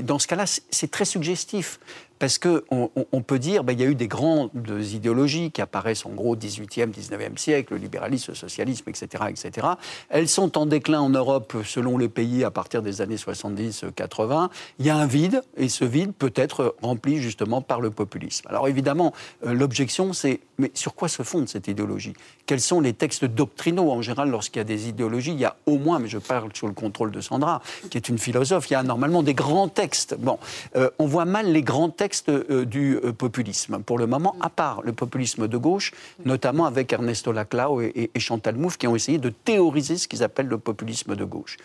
[0.02, 1.78] dans ce cas-là, c'est très suggestif
[2.18, 4.50] parce qu'on on, peut dire qu'il ben, y a eu des grandes
[4.92, 9.66] idéologies qui apparaissent en gros au XVIIIe, XIXe siècle, le libéralisme, le socialisme, etc., etc.
[10.08, 14.48] Elles sont en déclin en Europe selon les pays à partir des années 70-80.
[14.78, 18.46] Il y a un vide, et ce vide peut être rempli justement par le populisme.
[18.48, 19.12] Alors évidemment,
[19.46, 22.14] euh, l'objection, c'est mais sur quoi se fonde cette idéologie?
[22.46, 25.56] Quels sont les textes doctrinaux En général, lorsqu'il y a des idéologies, il y a
[25.66, 28.72] au moins, mais je parle sous le contrôle de Sandra, qui est une philosophe, il
[28.72, 30.16] y a normalement des grands textes.
[30.18, 30.38] Bon,
[30.76, 33.80] euh, on voit mal les grands textes euh, du euh, populisme.
[33.82, 35.92] Pour le moment, à part le populisme de gauche,
[36.24, 40.48] notamment avec Ernesto Laclau et, Chantal Mouffe, qui ont essayé de théoriser ce qu'ils appellent
[40.48, 41.56] le populisme de gauche.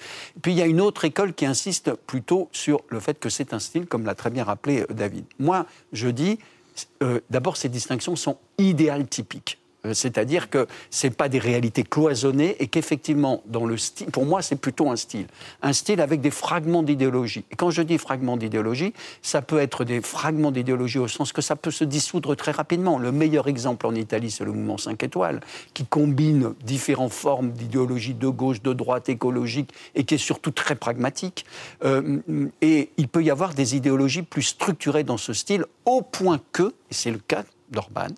[0.42, 3.54] puis il y a une autre école qui insiste plutôt sur le fait que c'est
[3.54, 5.26] un style, comme l'a très bien rappelé David.
[5.40, 6.38] Moi, je dis,
[7.30, 9.60] d'abord, ces distinctions sont idéales typiques.
[9.86, 14.42] Euh, c'est-à-dire que ce pas des réalités cloisonnées et qu'effectivement, dans le style, pour moi,
[14.42, 15.28] c'est plutôt un style.
[15.62, 17.44] Un style avec des fragments d'idéologie.
[17.52, 21.42] Et quand je dis fragments d'idéologie, ça peut être des fragments d'idéologie au sens que
[21.42, 22.98] ça peut se dissoudre très rapidement.
[22.98, 25.42] Le meilleur exemple en Italie, c'est le mouvement 5 étoiles,
[25.74, 30.76] qui combine différentes formes d'idéologie de gauche, de droite, écologique, et qui est surtout très
[30.76, 31.46] pragmatique.
[31.84, 32.20] Euh,
[32.62, 36.74] et il peut y avoir des idéologies plus structurées dans ce style, au point que,
[36.90, 37.44] et c'est le cas
[37.74, 38.14] d'Orban,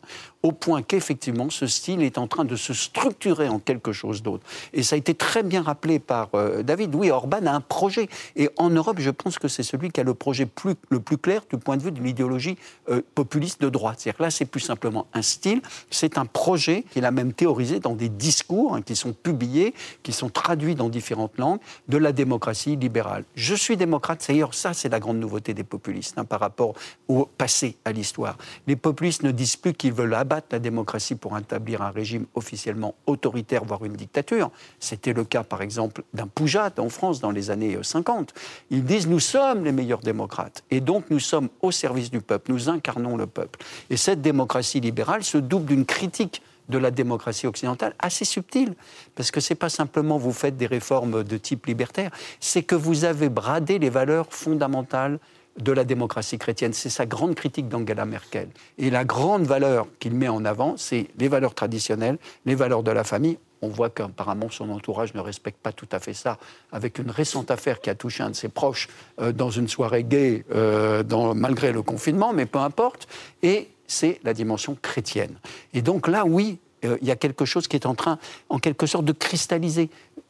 [0.46, 4.46] au point qu'effectivement ce style est en train de se structurer en quelque chose d'autre.
[4.74, 6.94] Et ça a été très bien rappelé par euh, David.
[6.94, 8.10] Oui, Orban a un projet.
[8.36, 10.48] Et en Europe, je pense que c'est celui qui a le projet
[10.90, 12.58] le plus clair du point de vue de l'idéologie
[12.90, 14.02] euh, populiste de droite.
[14.02, 17.96] C'est-à-dire là, c'est plus simplement un style, c'est un projet qu'il a même théorisé dans
[17.96, 22.76] des discours hein, qui sont publiés, qui sont traduits dans différentes langues, de la démocratie
[22.76, 23.24] libérale.
[23.34, 26.76] Je suis démocrate, d'ailleurs, ça, c'est la grande nouveauté des populistes hein, par rapport
[27.08, 28.38] au passé, à l'histoire.
[28.68, 32.96] Les populistes ne disent plus qu'ils veulent abattre la démocratie pour établir un régime officiellement
[33.06, 34.52] autoritaire, voire une dictature.
[34.80, 38.34] C'était le cas, par exemple, d'un Poujat en France dans les années 50.
[38.70, 42.52] Ils disent nous sommes les meilleurs démocrates et donc nous sommes au service du peuple,
[42.52, 43.60] nous incarnons le peuple.
[43.90, 48.74] Et cette démocratie libérale se double d'une critique de la démocratie occidentale, assez subtil,
[49.16, 52.76] parce que ce n'est pas simplement vous faites des réformes de type libertaire, c'est que
[52.76, 55.20] vous avez bradé les valeurs fondamentales
[55.60, 56.74] de la démocratie chrétienne.
[56.74, 58.50] C'est sa grande critique d'Angela Merkel.
[58.78, 62.92] Et la grande valeur qu'il met en avant, c'est les valeurs traditionnelles, les valeurs de
[62.92, 63.38] la famille.
[63.62, 66.38] On voit qu'apparemment son entourage ne respecte pas tout à fait ça,
[66.72, 68.90] avec une récente affaire qui a touché un de ses proches
[69.20, 73.08] euh, dans une soirée gay, euh, malgré le confinement, mais peu importe.
[73.42, 75.36] Et c'est la dimension chrétienne.
[75.74, 78.60] Et donc là, oui, euh, il y a quelque chose qui est en train, en
[78.60, 79.90] quelque sorte, de cristalliser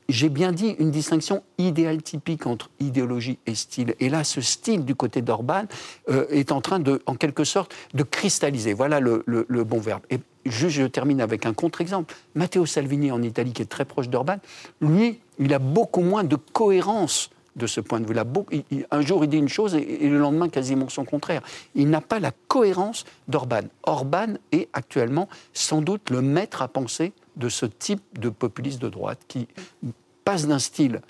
[0.09, 3.95] j'ai bien dit une distinction idéale typique entre idéologie et style.
[3.99, 5.63] Et là, ce style du côté d'Orban
[6.09, 8.73] euh, est en train de, en quelque sorte, de cristalliser.
[8.73, 9.23] Voilà le,
[9.63, 10.03] bon verbe.
[10.09, 12.13] Et juste, je termine avec un contre-exemple.
[12.35, 14.37] Matteo Salvini en Italie, qui est très proche d'Orban,
[14.81, 18.25] lui, il a beaucoup moins de cohérence de ce point de vue-là.
[18.91, 21.41] Un jour, il dit une chose et, le lendemain, quasiment son contraire.
[21.73, 23.61] Il n'a pas la cohérence d'Orban.
[23.83, 28.89] Orban est actuellement sans doute le maître à penser de ce type de populiste de
[28.89, 29.47] droite qui
[30.23, 31.01] passe d'un style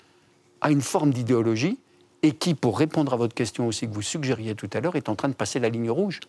[0.60, 1.78] à une forme d'idéologie
[2.22, 5.08] et qui, pour répondre à votre question aussi que vous suggériez tout à l'heure, est
[5.08, 6.20] en train de passer la ligne rouge.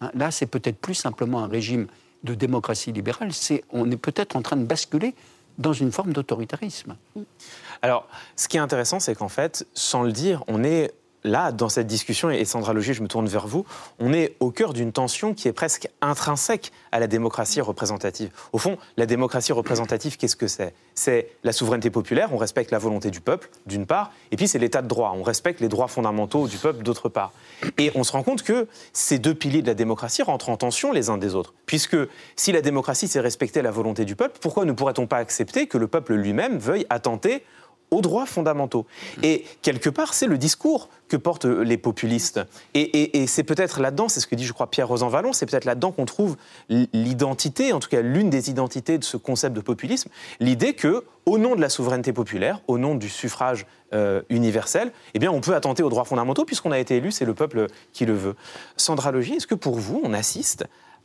[0.00, 1.86] Hein, là, c'est peut-être plus simplement un régime
[2.22, 5.14] de démocratie libérale, c'est on est peut-être en train de basculer
[5.58, 6.96] dans une forme d'autoritarisme.
[7.82, 10.92] Alors, ce qui est intéressant, c'est qu'en fait, sans le dire, on est
[11.24, 13.64] là, dans cette discussion, et Sandra Logier, je me tourne vers vous,
[13.98, 18.30] on est au cœur d'une tension qui est presque intrinsèque à la démocratie représentative.
[18.52, 20.74] Au fond, la démocratie représentative, qu'est-ce que c'est?
[20.94, 24.58] C'est la souveraineté populaire, on respecte la volonté du peuple, d'une part, et puis c'est
[24.58, 27.32] l'état de droit, on respecte les droits fondamentaux du peuple, d'autre part.
[27.78, 30.92] Et on se rend compte que ces deux piliers de la démocratie rentrent en tension
[30.92, 31.54] les uns des autres.
[31.66, 31.96] Puisque
[32.36, 35.78] si la démocratie, c'est respecter la volonté du peuple, pourquoi ne pourrait-on pas accepter que
[35.78, 37.42] le peuple lui-même veuille attenter
[37.94, 38.86] aux droits fondamentaux.
[39.22, 42.40] Et quelque part, c'est le discours que portent les populistes.
[42.74, 45.92] Et, c'est peut-être là-dedans, c'est ce que dit, je crois, Pierre Rosanvallon, c'est peut-être là-dedans
[45.92, 46.36] qu'on trouve
[46.68, 51.38] l'identité, en tout cas l'une des identités de ce concept de populisme, l'idée que, au
[51.38, 55.54] nom de la souveraineté populaire, au nom du suffrage euh, universel, eh bien, on peut
[55.54, 58.34] attenter aux droits fondamentaux puisqu'on a été élu, c'est le peuple qui le veut.
[58.76, 60.64] Sandra Logier, est-ce que pour vous, on assiste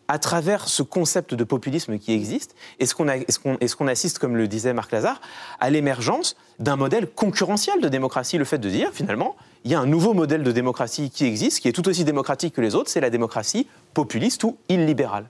[0.09, 4.73] à travers ce concept de populisme qui existe, est-ce qu'on est assiste, comme le disait
[4.73, 5.21] Marc Lazare,
[5.59, 9.79] à l'émergence d'un modèle concurrentiel de démocratie Le fait de dire, finalement, il y a
[9.79, 12.89] un nouveau modèle de démocratie qui existe, qui est tout aussi démocratique que les autres,
[12.89, 15.29] c'est la démocratie populiste ou illibérale?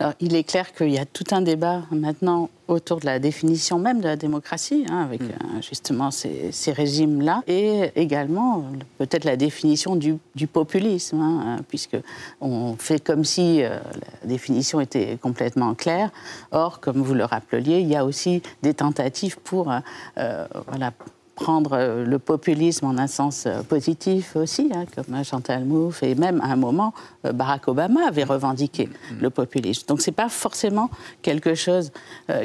[0.00, 3.78] Alors, il est clair qu'il y a tout un débat maintenant autour de la définition
[3.78, 5.26] même de la démocratie, hein, avec mm.
[5.26, 8.64] euh, justement ces, régimes-là, et également
[8.98, 11.96] peut-être la définition du, populisme, hein, puisque
[12.40, 13.78] on fait comme si euh,
[14.22, 16.10] la définition était complètement claire.
[16.52, 19.72] Or, comme vous le rappeliez, il y a aussi des tentatives pour
[20.18, 20.92] euh, voilà,
[21.38, 26.16] prendre euh, le populisme en un sens euh, positif aussi, hein, comme Chantal Mouffe, et
[26.16, 26.92] même à un moment,
[27.24, 29.20] euh, Barack Obama avait revendiqué mm.
[29.20, 29.86] le populisme.
[29.86, 30.90] Donc ce n'est pas forcément
[31.22, 31.92] quelque chose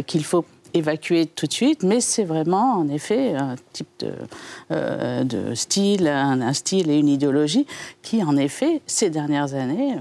[0.07, 5.53] qu'il faut évacuer tout de suite, mais c'est vraiment en effet un type de, de
[5.55, 7.67] style, un, style et une idéologie
[8.01, 9.95] qui, en effet, ces dernières années,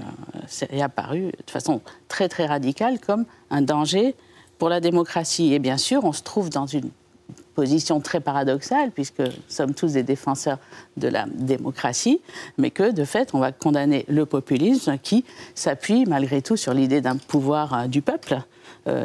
[0.69, 4.15] est apparu de façon très très radicale comme un danger
[4.57, 5.53] pour la démocratie.
[5.53, 6.89] Et bien sûr, on se trouve dans une
[7.53, 10.59] position très paradoxale, puisque nous sommes tous des défenseurs
[10.97, 12.21] de la démocratie,
[12.57, 15.23] mais que de fait, on va condamner le populisme qui
[15.55, 18.39] s'appuie malgré tout sur l'idée d'un pouvoir euh, du peuple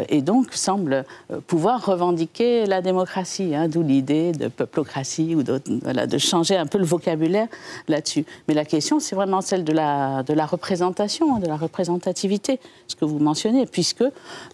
[0.08, 5.44] et donc semble euh, pouvoir revendiquer la démocratie, hein, d'où l'idée de peuplocratie ou
[5.82, 7.46] voilà, de changer un peu le vocabulaire
[7.86, 8.24] là-dessus.
[8.48, 13.04] Mais la question, c'est vraiment celle de la, de représentation, de la représentativité, ce que
[13.04, 14.04] vous mentionnez, puisque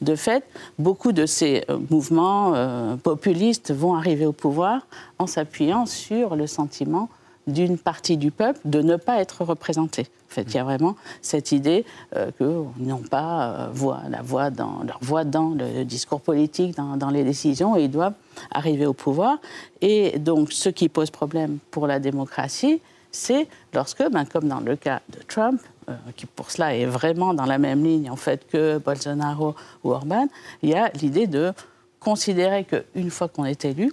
[0.01, 0.45] de fait,
[0.79, 2.55] beaucoup de ces euh, mouvements
[3.03, 4.87] populistes vont arriver au pouvoir
[5.19, 7.09] en s'appuyant sur le sentiment
[7.47, 10.03] d'une partie du peuple de ne pas être représenté.
[10.31, 11.85] En fait, il y a vraiment cette idée
[12.17, 17.11] euh, qu'ils n'ont pas euh, la voix dans, leur voix dans le discours politique, dans,
[17.11, 18.15] les décisions, et ils doivent
[18.51, 19.39] arriver au pouvoir.
[19.81, 22.81] Et donc, ce qui pose problème pour la démocratie,
[23.13, 27.35] c'est lorsque, ben, comme dans le cas de Trump, euh, qui pour cela est vraiment
[27.35, 29.55] dans la même ligne en fait que Bolsonaro
[29.85, 30.27] ou Orban,
[30.63, 31.53] il y a l'idée de
[32.01, 33.91] considérer qu'une fois qu'on est élu,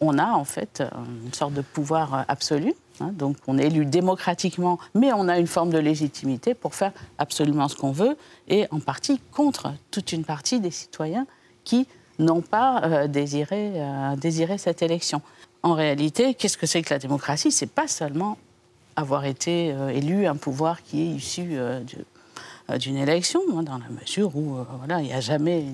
[0.00, 0.82] on a en fait
[1.24, 2.74] une sorte de pouvoir absolu.
[3.00, 3.12] Hein.
[3.12, 7.68] donc on est élu démocratiquement, mais on a une forme de légitimité pour faire absolument
[7.68, 8.16] ce qu'on veut,
[8.48, 11.26] et en partie contre toute une partie des citoyens
[11.64, 11.86] qui
[12.18, 15.22] n'ont pas euh, désiré, euh, cette élection.
[15.62, 17.50] En réalité, qu'est-ce que c'est que la démocratie?
[17.50, 18.38] C'est pas seulement
[18.96, 21.58] avoir été euh, élu un pouvoir qui est issu
[22.78, 25.64] d'une élection, hein, dans la mesure où voilà, il n'y a jamais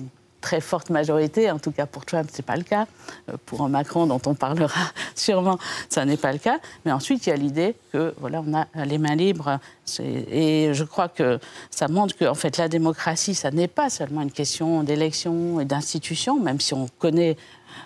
[0.47, 1.51] très forte majorité.
[1.51, 2.87] En tout cas, pour Trump, ce n'est pas le cas.
[3.29, 4.79] Euh, pour Macron, dont on parlera
[5.15, 6.59] sûrement, ça n'est pas le cas.
[6.85, 9.59] Mais ensuite, il y a l'idée que voilà, on a les mains libres.
[9.99, 11.37] Et je crois que
[11.69, 16.39] ça montre que fait, la démocratie, ça n'est pas seulement une question d'élection et d'institutions,
[16.39, 17.35] même si on connaît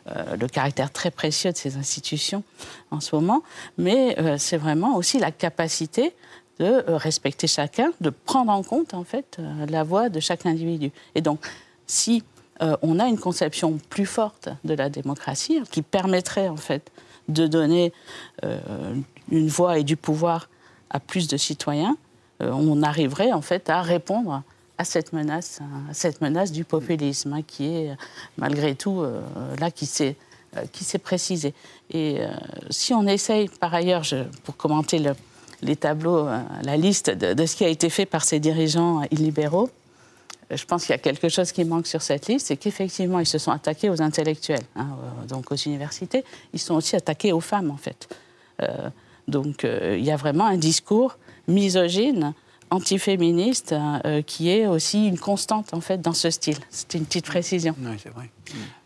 [0.08, 2.44] euh, le caractère très précieux de ces institutions
[2.92, 3.42] en ce moment,
[3.80, 6.14] mais euh, c'est vraiment aussi la capacité
[6.60, 10.92] de respecter chacun, de prendre en compte en fait la voix de chaque individu.
[11.16, 11.40] Et donc,
[11.88, 12.24] si
[12.82, 16.92] on a une conception plus forte de la démocratie qui permettrait en fait
[17.28, 17.92] de donner
[18.44, 20.48] une voix et du pouvoir
[20.92, 21.98] à plus de citoyens,
[22.40, 24.44] on arriverait en fait à répondre
[24.82, 27.96] à cette menace, à cette menace du populisme hein, qui est
[28.38, 29.22] malgré tout euh,
[29.60, 30.16] là qui s'est
[30.58, 31.54] euh, qui s'est précisé.
[31.92, 32.28] Et euh,
[32.72, 34.04] si on essaye, par ailleurs,
[34.44, 35.14] pour commenter le,
[35.62, 36.28] les tableaux,
[36.64, 39.70] la liste de, ce qui a été fait par ces dirigeants illibéraux,
[40.56, 43.26] je pense qu'il y a quelque chose qui manque sur cette liste, c'est qu'effectivement, ils
[43.26, 44.88] se sont attaqués aux intellectuels, hein,
[45.28, 46.24] donc aux universités.
[46.54, 48.10] Ils sont aussi attaqués aux femmes, en fait.
[49.28, 52.34] donc, il y a vraiment un discours misogyne
[52.72, 56.58] antiféministe euh, qui est aussi une constante en fait dans ce style.
[56.70, 57.76] C'est une petite précision.
[57.80, 58.32] Oui, c'est vrai.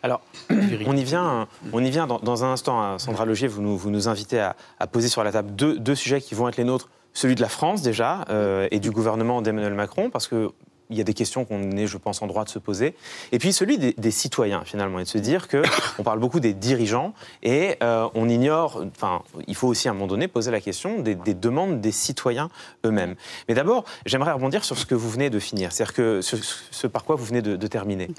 [0.04, 2.82] Alors, on y vient, on y vient dans, un instant.
[2.82, 3.00] Hein.
[3.00, 6.20] Sandra Logier, vous nous, vous nous invitez à, poser sur la table deux, deux, sujets
[6.20, 6.90] qui vont être les nôtres.
[7.14, 10.52] Celui de la France déjà euh, et du gouvernement d'Emmanuel Macron, parce que
[10.90, 12.96] il y a des questions qu'on est, je pense, en droit de se poser.
[13.32, 17.14] Et puis celui des, citoyens, finalement, et de se dire qu'on parle beaucoup des dirigeants
[17.44, 21.00] et euh, on ignore, enfin, il faut aussi à un moment donné poser la question
[21.00, 22.50] des, demandes des citoyens
[22.86, 23.16] eux-mêmes.
[23.48, 27.04] Mais d'abord, j'aimerais rebondir sur ce que vous venez de finir, c'est-à-dire que ce, par
[27.04, 28.10] quoi vous venez de, terminer.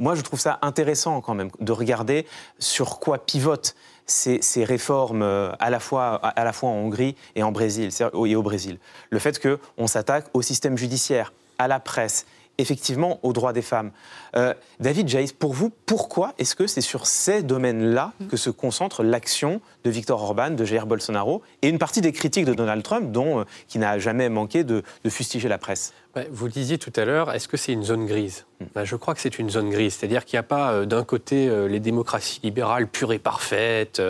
[0.00, 2.26] Moi, je trouve ça intéressant quand même de regarder
[2.58, 3.76] sur quoi pivotent
[4.06, 7.90] ces, réformes euh, à la, fois, à la fois en Hongrie et en Brésil,
[8.26, 8.78] et au Brésil.
[9.10, 12.26] Le fait qu'on s'attaque au système judiciaire, à la presse,
[12.58, 13.92] effectivement aux droits des femmes.
[14.36, 19.02] Euh, David Jaïs, pour vous, pourquoi est-ce que c'est sur ces domaines-là que se concentre
[19.02, 23.12] l'action de Victor Orban, de Jair Bolsonaro et une partie des critiques de Donald Trump,
[23.12, 25.94] dont, euh, qui n'a jamais manqué de, fustiger la presse?
[26.30, 28.66] Vous le disiez tout à l'heure, est-ce que c'est une zone grise hmm.
[28.74, 31.04] ben, Je crois que c'est une zone grise, c'est-à-dire qu'il n'y a pas euh, d'un
[31.04, 34.02] côté les démocraties libérales pures et parfaites,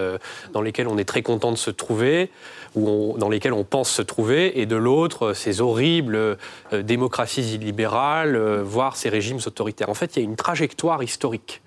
[0.53, 2.31] dans lesquelles on est très content de se trouver,
[2.77, 8.63] dans lesquels on pense se trouver, et de l'autre, ces horribles euh, démocraties illibérales, euh,
[8.63, 9.89] voire ces régimes autoritaires.
[9.89, 11.63] En fait, il y a une trajectoire historique.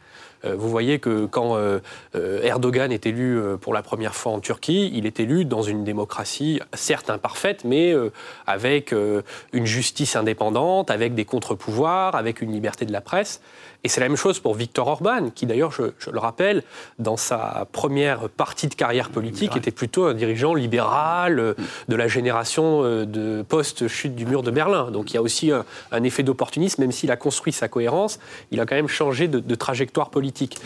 [0.45, 1.57] Euh, vous voyez que quand
[2.13, 6.59] Erdogan est élu pour la première fois en Turquie, il est élu dans une démocratie
[6.73, 7.93] certes imparfaite, mais
[8.47, 8.93] avec
[9.53, 13.41] une justice indépendante, avec des contre-pouvoirs, avec une liberté de la presse.
[13.83, 16.63] Et c'est la même chose pour Viktor Orban, qui d'ailleurs, je, le rappelle,
[16.99, 21.53] dans sa première partie de carrière politique, était plutôt un dirigeant libéral euh,
[21.87, 24.91] de la génération euh, de post-chute du mur de Berlin.
[24.91, 28.19] Donc il y a aussi un, effet d'opportunisme, même s'il a construit sa cohérence,
[28.51, 30.57] il a quand même changé de, trajectoire politique.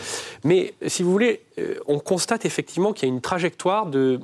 [0.44, 4.18] Mais si vous voulez, euh, on constate effectivement qu'il y a une trajectoire de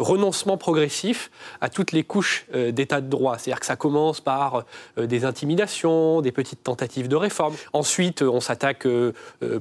[0.00, 3.38] renoncement progressif à toutes les couches euh, d'état de droit.
[3.38, 4.64] C'est-à-dire que ça commence par
[4.98, 7.54] euh, des intimidations, des petites tentatives de réforme.
[7.72, 9.12] Ensuite, on s'attaque euh,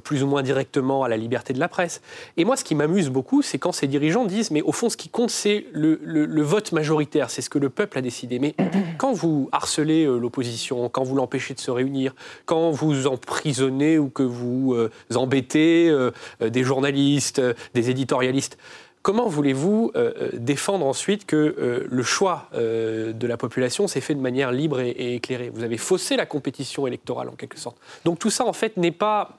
[0.04, 2.02] plus ou moins directement à la liberté de la presse.
[2.38, 4.98] Et moi, ce qui m'amuse beaucoup, c'est quand ces dirigeants disent, mais au fond, ce
[4.98, 8.40] qui compte, c'est le, vote majoritaire, c'est ce que le peuple a décidé.
[8.40, 8.56] Mais
[8.98, 14.24] quand vous harcelez l'opposition, quand vous l'empêchez de se réunir, quand vous emprisonnez ou que
[14.24, 14.76] vous
[15.14, 15.94] embêtez
[16.42, 17.42] des journalistes,
[17.74, 18.58] des éditorialistes,
[19.02, 24.14] Comment voulez-vous euh, euh, défendre ensuite que euh, le choix de la population s'est fait
[24.14, 25.50] de manière libre et, éclairée?
[25.54, 27.78] Vous avez faussé la compétition électorale en quelque sorte.
[28.04, 29.38] Donc tout ça en fait n'est pas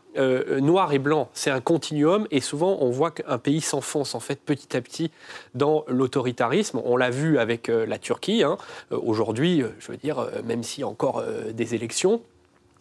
[0.61, 4.40] noir et blanc, c'est un continuum et souvent on voit qu'un pays s'enfonce en fait
[4.40, 5.12] petit à petit
[5.55, 6.81] dans l'autoritarisme.
[6.85, 8.42] On l'a vu avec la Turquie.
[8.42, 8.57] Hein.
[8.90, 12.23] Aujourd'hui, je veux dire, même a encore des élections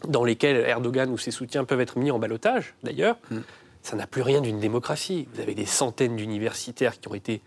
[0.08, 3.18] dans lesquelles Erdogan ou ses soutiens peuvent être mis en balotage d'ailleurs.
[3.30, 3.40] Mm
[3.82, 5.28] ça n'a plus rien d'une démocratie.
[5.34, 7.42] Vous avez des centaines d'universitaires qui ont été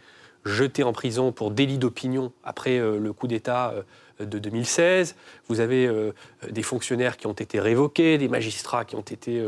[0.44, 3.74] jetés en prison pour délit d'opinion après euh, le coup d'État
[4.20, 5.14] euh, de 2016.
[5.48, 6.12] Vous avez euh,
[6.50, 9.42] des fonctionnaires qui ont été révoqués, des magistrats qui ont été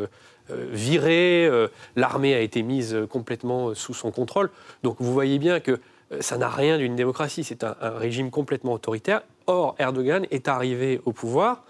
[0.51, 1.51] virés,
[1.97, 4.51] l'armée a été mise complètement sous son contrôle.
[4.83, 5.81] Donc vous voyez bien que
[6.21, 9.23] ça n'a rien d'une démocratie, c'est un, régime complètement autoritaire.
[9.47, 11.65] Or, Erdogan est arrivé au pouvoir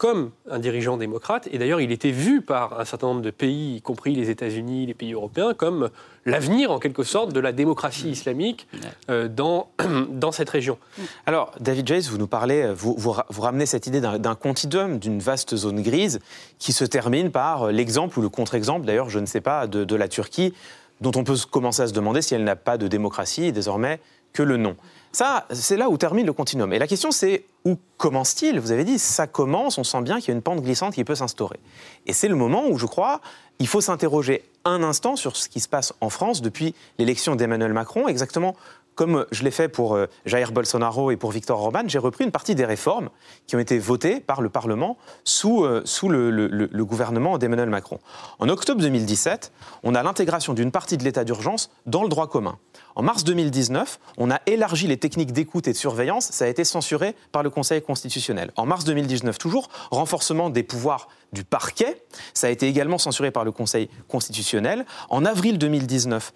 [0.00, 1.46] comme un dirigeant démocrate.
[1.52, 4.86] Et d'ailleurs, il était vu par un certain nombre de pays, y compris les États-Unis,
[4.86, 5.90] les pays européens, comme
[6.24, 8.66] l'avenir, en quelque sorte, de la démocratie islamique
[9.10, 9.68] euh, dans,
[10.10, 10.78] dans cette région.
[11.26, 15.54] Alors, David Jace, vous nous parlez, vous, vous, ramenez cette idée d'un continuum, d'une vaste
[15.54, 16.20] zone grise,
[16.58, 19.96] qui se termine par l'exemple ou le contre-exemple, d'ailleurs, je ne sais pas, de, de
[19.96, 20.54] la Turquie,
[21.02, 24.00] dont on peut commencer à se demander si elle n'a pas de démocratie et désormais
[24.32, 24.76] que le non.
[25.12, 26.72] Ça, c'est là où termine le continuum.
[26.72, 28.60] Et la question, c'est où commence-t-il?
[28.60, 31.04] Vous avez dit, ça commence, on sent bien qu'il y a une pente glissante qui
[31.04, 31.58] peut s'instaurer.
[32.06, 33.20] Et c'est le moment où, je crois,
[33.58, 37.72] il faut s'interroger un instant sur ce qui se passe en France depuis l'élection d'Emmanuel
[37.72, 38.54] Macron, exactement
[39.00, 42.30] comme je l'ai fait pour euh, Jair Bolsonaro et pour Victor Orban, j'ai repris une
[42.30, 43.08] partie des réformes
[43.46, 47.98] qui ont été votées par le Parlement sous, euh, le, le gouvernement d'Emmanuel Macron.
[48.40, 49.52] En octobre 2017,
[49.84, 52.58] on a l'intégration d'une partie de l'état d'urgence dans le droit commun.
[52.94, 56.28] En mars 2019, on a élargi les techniques d'écoute et de surveillance.
[56.32, 58.52] Ça a été censuré par le Conseil constitutionnel.
[58.56, 62.02] En mars 2019, toujours, renforcement des pouvoirs du parquet.
[62.34, 64.84] Ça a été également censuré par le Conseil constitutionnel.
[65.08, 66.32] En avril 2019,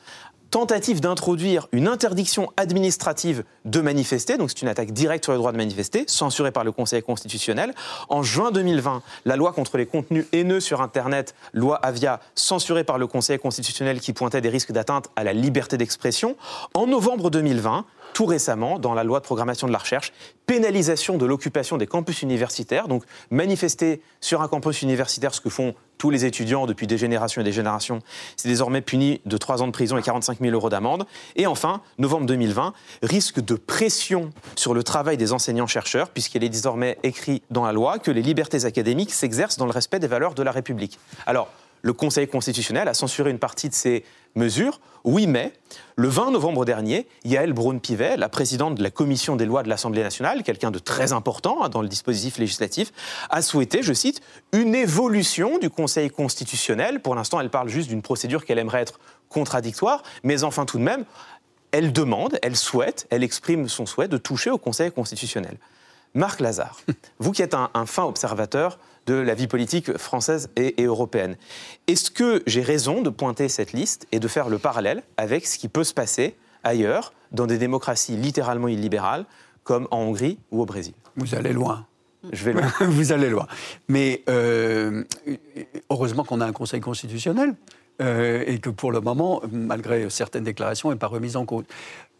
[0.54, 5.50] tentative d'introduire une interdiction administrative de manifester, donc c'est une attaque directe sur le droit
[5.50, 7.74] de manifester, censurée par le Conseil constitutionnel.
[8.08, 12.98] En juin 2020, la loi contre les contenus haineux sur Internet, loi Avia, censurée par
[12.98, 16.36] le Conseil constitutionnel qui pointait des risques d'atteinte à la liberté d'expression.
[16.74, 20.12] En novembre 2020, tout récemment, dans la loi de programmation de la recherche,
[20.46, 25.74] pénalisation de l'occupation des campus universitaires, donc manifester sur un campus universitaire, ce que font
[25.98, 28.00] tous les étudiants depuis des générations et des générations,
[28.36, 31.06] c'est désormais puni de 3 ans de prison et 45 000 euros d'amende.
[31.36, 36.98] Et enfin, novembre 2020, risque de pression sur le travail des enseignants-chercheurs, puisqu'il est désormais
[37.04, 40.42] écrit dans la loi que les libertés académiques s'exercent dans le respect des valeurs de
[40.42, 40.98] la République.
[41.26, 41.48] Alors,
[41.84, 44.04] le Conseil constitutionnel a censuré une partie de ces
[44.36, 44.80] mesures.
[45.04, 45.52] Oui, mais
[45.96, 50.02] le 20 novembre dernier, Yael Braun-Pivet, la présidente de la commission des lois de l'Assemblée
[50.02, 52.90] nationale, quelqu'un de très important hein, dans le dispositif législatif,
[53.28, 54.22] a souhaité, je cite,
[54.52, 57.00] une évolution du Conseil constitutionnel.
[57.00, 60.84] Pour l'instant, elle parle juste d'une procédure qu'elle aimerait être contradictoire, mais enfin tout de
[60.84, 61.04] même,
[61.70, 65.58] elle demande, elle souhaite, elle exprime son souhait de toucher au Conseil constitutionnel.
[66.14, 66.80] Marc Lazare,
[67.18, 71.36] vous qui êtes un, fin observateur de la vie politique française et, européenne,
[71.86, 75.58] est-ce que j'ai raison de pointer cette liste et de faire le parallèle avec ce
[75.58, 79.26] qui peut se passer ailleurs, dans des démocraties littéralement illibérales,
[79.64, 80.94] comme en Hongrie ou au Brésil?
[81.16, 81.86] Vous allez loin.
[82.32, 82.72] Je vais loin.
[82.80, 83.46] vous allez loin.
[83.88, 85.04] Mais euh,
[85.90, 87.54] heureusement qu'on a un Conseil constitutionnel.
[88.02, 91.62] Euh, et que pour le moment, malgré certaines déclarations, n'est pas remise en cause.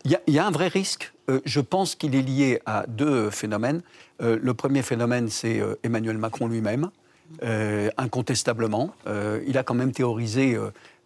[0.04, 1.14] Il y, a un vrai risque.
[1.30, 3.80] Euh, je pense qu'il est lié à deux phénomènes.
[4.22, 6.90] Euh, le premier phénomène, c'est euh, Emmanuel Macron lui-même,
[7.96, 8.94] incontestablement.
[9.46, 10.56] il a quand même théorisé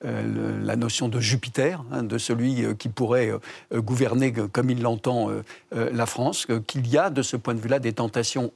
[0.03, 3.33] la notion de Jupiter, hein, de celui qui pourrait
[3.73, 5.31] gouverner comme il l'entend
[5.73, 8.53] la France, qu'il y a de ce point de vue-là des tentations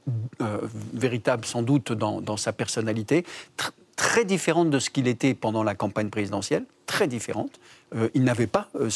[0.93, 3.25] véritables sans doute dans, dans sa personnalité,
[3.95, 7.59] très différentes de ce qu'il était pendant la campagne présidentielle, très différentes.
[7.95, 8.89] Euh, il n'avait pas, euh,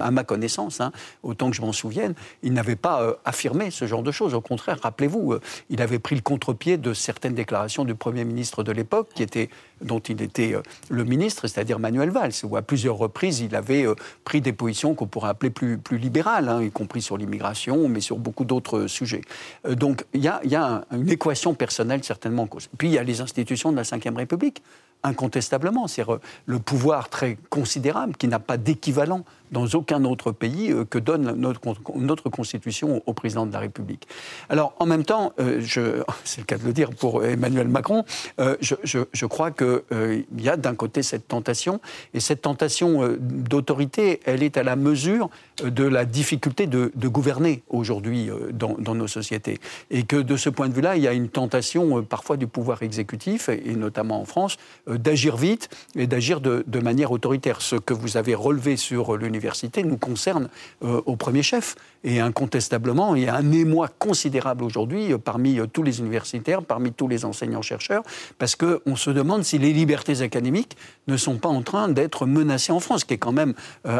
[0.00, 0.92] à ma connaissance, hein,
[1.22, 4.34] autant que je m'en souvienne, il n'avait pas euh, affirmé ce genre de choses.
[4.34, 5.36] Au contraire, rappelez-vous,
[5.70, 9.50] il avait pris le contre-pied de certaines déclarations du Premier ministre de l'époque, qui était,
[9.84, 10.54] dont il était
[10.88, 13.86] le ministre, c'est-à-dire Manuel Valls, où à plusieurs reprises il avait
[14.24, 18.18] pris des positions qu'on pourrait appeler plus, libérales, hein, y compris sur l'immigration, mais sur
[18.18, 19.22] beaucoup d'autres sujets.
[19.68, 22.48] donc il y a, une équation personnelle certainement.
[22.78, 24.62] Puis il y a les institutions de la Ve République
[25.04, 25.86] incontestablement.
[25.86, 26.04] C'est
[26.46, 31.32] le pouvoir très considérable qui n'a pas d'équivalent dans aucun autre pays euh, que donne
[31.36, 31.60] notre,
[31.94, 34.08] notre, Constitution au président de la République.
[34.48, 35.62] Alors, en même temps, euh,
[36.24, 38.04] c'est le cas de le dire pour Emmanuel Macron,
[38.40, 39.50] euh, je, crois
[39.88, 41.80] qu'il y a d'un côté cette tentation,
[42.12, 45.30] et cette tentation d'autorité, elle est à la mesure
[45.62, 49.60] de la difficulté de, gouverner aujourd'hui dans, dans, nos sociétés.
[49.90, 52.82] Et que de ce point de vue-là, il y a une tentation parfois du pouvoir
[52.82, 54.56] exécutif, et notamment en France,
[54.86, 57.60] d'agir vite et d'agir de, de manière autoritaire.
[57.60, 60.48] Ce que vous avez relevé sur l'université nous concerne
[60.82, 61.76] euh, au premier chef.
[62.04, 66.62] Et incontestablement, il y a un émoi considérable aujourd'hui euh, parmi euh, tous les universitaires,
[66.62, 68.02] parmi tous les enseignants-chercheurs,
[68.38, 70.76] parce qu'on se demande si les libertés académiques
[71.06, 73.54] ne sont pas en train d'être menacées en France, ce qui est quand même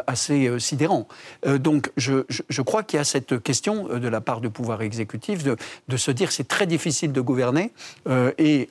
[0.07, 1.07] assez sidérant.
[1.59, 2.22] donc je,
[2.62, 6.32] crois qu'il y a cette question de la part du pouvoir exécutif de, se dire
[6.32, 7.72] c'est très difficile de gouverner
[8.38, 8.68] et,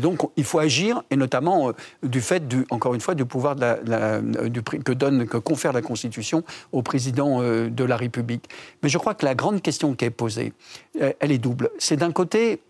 [0.00, 1.72] donc il faut agir, et notamment
[2.02, 7.42] du fait, encore une fois, du pouvoir que donne, que confère la Constitution au président
[7.42, 8.48] euh, de la République.
[8.82, 10.52] Mais je crois que la grande question qui est posée,
[11.00, 11.70] euh, elle est double.
[11.78, 12.60] C'est d'un côté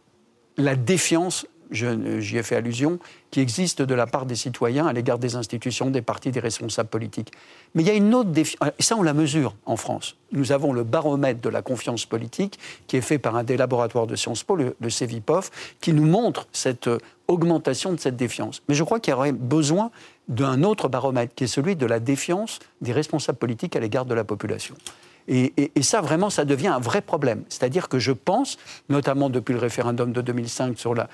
[0.56, 2.98] la défiance j'y ai fait allusion,
[3.30, 6.88] qui existe de la part des citoyens à l'égard des institutions, des partis, des responsables
[6.88, 7.32] politiques.
[7.74, 10.16] Mais il y a une autre défiance, et ça on la mesure en France.
[10.32, 14.06] Nous avons le baromètre de la confiance politique qui est fait par un des laboratoires
[14.06, 15.50] de Sciences Po, le, le CEVIPOF,
[15.80, 16.98] qui nous montre cette euh,
[17.28, 18.62] augmentation de cette défiance.
[18.68, 19.90] Mais je crois qu'il y aurait besoin
[20.28, 24.14] d'un autre baromètre, qui est celui de la défiance des responsables politiques à l'égard de
[24.14, 24.74] la population.
[25.28, 27.44] Et, ça, vraiment, ça devient un vrai problème.
[27.48, 28.58] C'est-à-dire que je pense,
[28.88, 31.08] notamment depuis le référendum de 2005 sur la,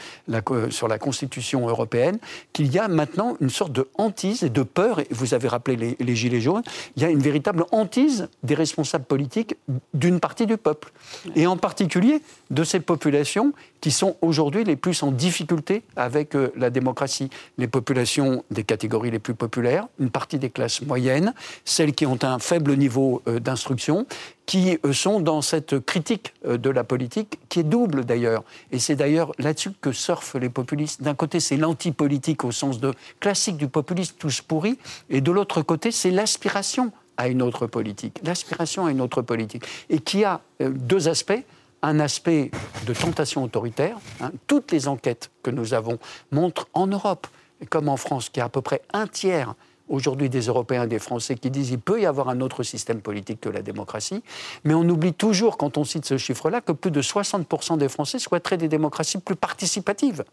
[0.70, 2.18] sur la Constitution européenne,
[2.52, 5.76] qu'il y a maintenant une sorte de hantise et de peur, et vous avez rappelé
[5.76, 6.62] les, les Gilets jaunes,
[6.96, 9.56] il y a une véritable hantise des responsables politiques
[9.94, 10.92] d'une partie du peuple,
[11.36, 16.52] et en particulier de ces populations qui sont aujourd'hui les plus en difficulté avec euh,
[16.56, 17.30] la démocratie.
[17.58, 21.32] Les populations des catégories les plus populaires, une partie des classes moyennes,
[21.64, 23.99] celles qui ont un faible niveau euh, d'instruction,
[24.46, 28.42] qui euh, sont dans cette critique de la politique, qui est double d'ailleurs.
[28.72, 31.02] Et c'est d'ailleurs là-dessus que surfent les populistes.
[31.02, 32.78] D'un côté, c'est l'antipolitique au sens
[33.20, 34.78] classique du populisme, tous pourris,
[35.08, 39.64] et de l'autre côté, c'est l'aspiration à une autre politique, l'aspiration à une autre politique,
[39.90, 41.44] et qui a deux aspects
[41.82, 42.50] un aspect
[42.86, 43.96] de tentation autoritaire.
[44.20, 44.32] Hein.
[44.46, 45.98] Toutes les enquêtes que nous avons
[46.30, 47.26] montrent en Europe,
[47.68, 49.54] comme en France, qu'il y a à peu près un tiers
[49.90, 53.00] aujourd'hui des Européens et des Français qui disent qu'il peut y avoir un autre système
[53.00, 54.22] politique que la démocratie.
[54.64, 58.18] Mais on oublie toujours, quand on cite ce chiffre-là, que plus de 60% des Français
[58.18, 60.24] souhaiteraient des démocraties plus participatives.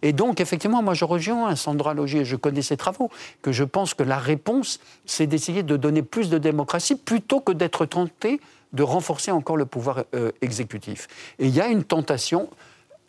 [0.00, 3.10] Et donc, effectivement, moi, je rejoins Sandra Logier, je connais ses travaux,
[3.42, 7.52] que je pense que la réponse, c'est d'essayer de donner plus de démocratie plutôt que
[7.52, 8.40] d'être tenté
[8.72, 11.06] de renforcer encore le pouvoir euh, exécutif.
[11.38, 12.48] Et il y a une tentation,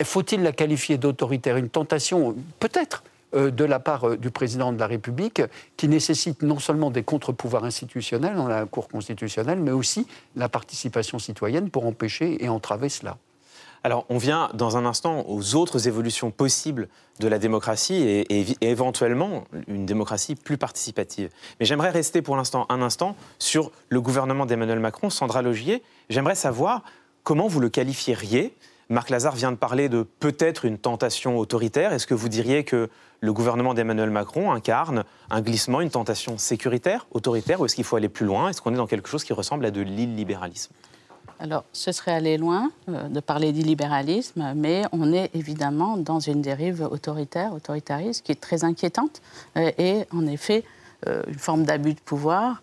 [0.02, 1.56] faut-il la qualifier d'autoritaire?
[1.56, 3.02] Une tentation, peut-être,
[3.34, 5.42] de la part euh, du président de la République,
[5.76, 10.06] qui nécessite non seulement des contre-pouvoirs institutionnels dans la Cour constitutionnelle, mais aussi
[10.36, 13.16] la participation citoyenne pour empêcher et entraver cela.
[13.86, 16.88] Alors, on vient dans un instant aux autres évolutions possibles
[17.20, 21.28] de la démocratie et, éventuellement une démocratie plus participative.
[21.60, 25.82] Mais j'aimerais rester pour l'instant un instant sur le gouvernement d'Emmanuel Macron, Sandra Logier.
[26.08, 26.82] J'aimerais savoir
[27.24, 28.54] comment vous le qualifieriez.
[28.88, 31.92] Marc Lazare vient de parler de peut-être une tentation autoritaire.
[31.92, 37.06] Est-ce que vous diriez que le gouvernement d'Emmanuel Macron incarne un glissement, une tentation sécuritaire,
[37.12, 38.50] autoritaire, ou est-ce qu'il faut aller plus loin?
[38.50, 40.72] Est-ce qu'on est dans quelque chose qui ressemble à de l'illibéralisme?
[41.40, 46.42] Alors, ce serait aller loin euh, de parler d'illibéralisme, mais on est évidemment dans une
[46.42, 49.20] dérive autoritaire, autoritariste, qui est très inquiétante,
[49.56, 50.64] euh, et en effet,
[51.06, 52.62] euh, une forme d'abus de pouvoir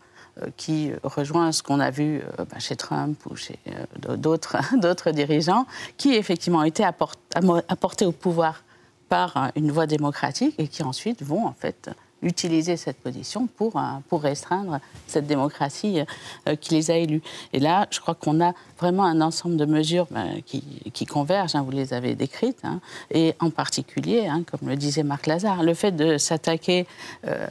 [0.57, 3.59] qui rejoint ce qu'on a vu bah, chez Trump ou chez
[4.07, 5.65] d'autres dirigeants,
[5.97, 8.63] qui effectivement ont été apportés au pouvoir
[9.09, 11.89] par une voie démocratique et qui ensuite vont en fait
[12.21, 16.01] utiliser cette position pour, euh, pour restreindre cette démocratie
[16.47, 17.21] euh, qui les a élus.
[17.53, 21.63] Et là, je crois qu'on a vraiment un ensemble de mesures ben, qui, convergent, hein,
[21.63, 22.79] vous les avez décrites, hein,
[23.11, 26.87] et en particulier, hein, comme le disait Marc Lazare, le fait de s'attaquer
[27.27, 27.47] euh,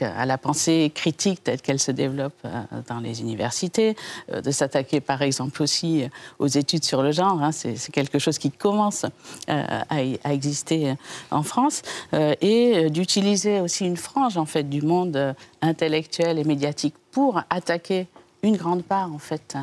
[0.00, 2.46] à la pensée critique telle qu'elle se développe
[2.88, 3.96] dans les universités,
[4.32, 6.04] de s'attaquer par exemple aussi
[6.38, 9.04] aux études sur le genre, c'est quelque chose qui commence
[9.46, 10.94] à, à, exister
[11.30, 16.94] en France, et d'utiliser aussi une frange en fait du monde euh, intellectuel et médiatique
[17.10, 18.06] pour attaquer
[18.42, 19.56] une grande part en fait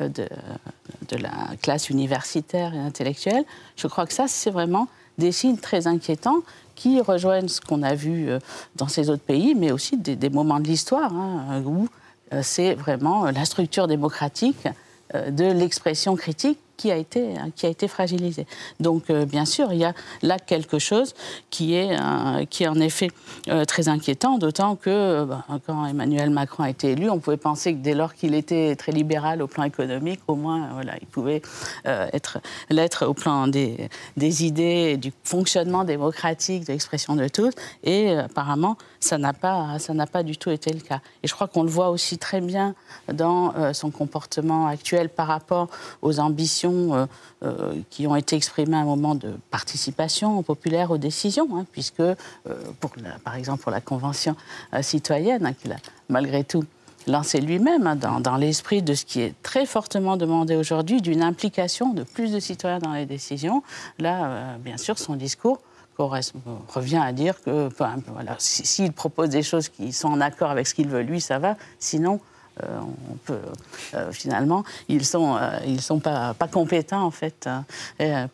[0.00, 0.28] euh, de,
[1.08, 3.44] de la classe universitaire et intellectuelle.
[3.76, 4.88] Je crois que ça c'est vraiment
[5.18, 6.42] des signes très inquiétants
[6.74, 8.38] qui rejoignent ce qu'on a vu euh,
[8.76, 11.88] dans ces autres pays, mais aussi des, moments de l'histoire hein, où
[12.42, 14.66] c'est vraiment la structure démocratique
[15.14, 18.46] de l'expression critique qui a été, qui a été fragilisé.
[18.80, 21.14] Donc, euh, bien sûr, il y a là quelque chose
[21.50, 23.10] qui est, euh, qui est en effet
[23.48, 27.72] euh, très inquiétant, d'autant que bah, quand Emmanuel Macron a été élu, on pouvait penser
[27.72, 31.42] que dès lors qu'il était très libéral au plan économique, au moins, voilà, il pouvait
[31.84, 32.38] être
[32.70, 37.52] l'être au plan des, des idées, du fonctionnement démocratique, de l'expression de tous.
[37.84, 41.00] Et apparemment, ça n'a pas, ça n'a pas du tout été le cas.
[41.22, 42.74] Et je crois qu'on le voit aussi très bien
[43.12, 45.68] dans son comportement actuel par rapport
[46.02, 47.06] aux ambitions euh,
[47.42, 52.00] euh, qui ont été exprimées à un moment de participation populaire aux décisions, hein, puisque,
[52.00, 52.14] euh,
[53.24, 54.36] par exemple, pour la Convention
[54.80, 55.76] citoyenne, hein, qu'il a
[56.08, 56.64] malgré tout
[57.06, 61.22] lancé lui-même hein, dans, dans l'esprit de ce qui est très fortement demandé aujourd'hui, d'une
[61.22, 63.62] implication de plus de citoyens dans les décisions.
[63.98, 65.60] Là, bien sûr, son discours
[65.98, 70.74] revient à dire que voilà, s'il propose des choses qui sont en accord avec ce
[70.74, 71.56] qu'il veut, lui, ça va.
[71.78, 72.20] Sinon,
[72.62, 72.78] euh,
[73.10, 73.38] on peut,
[73.94, 77.48] euh, finalement, ils sont, euh, ils sont pas, pas, compétents en fait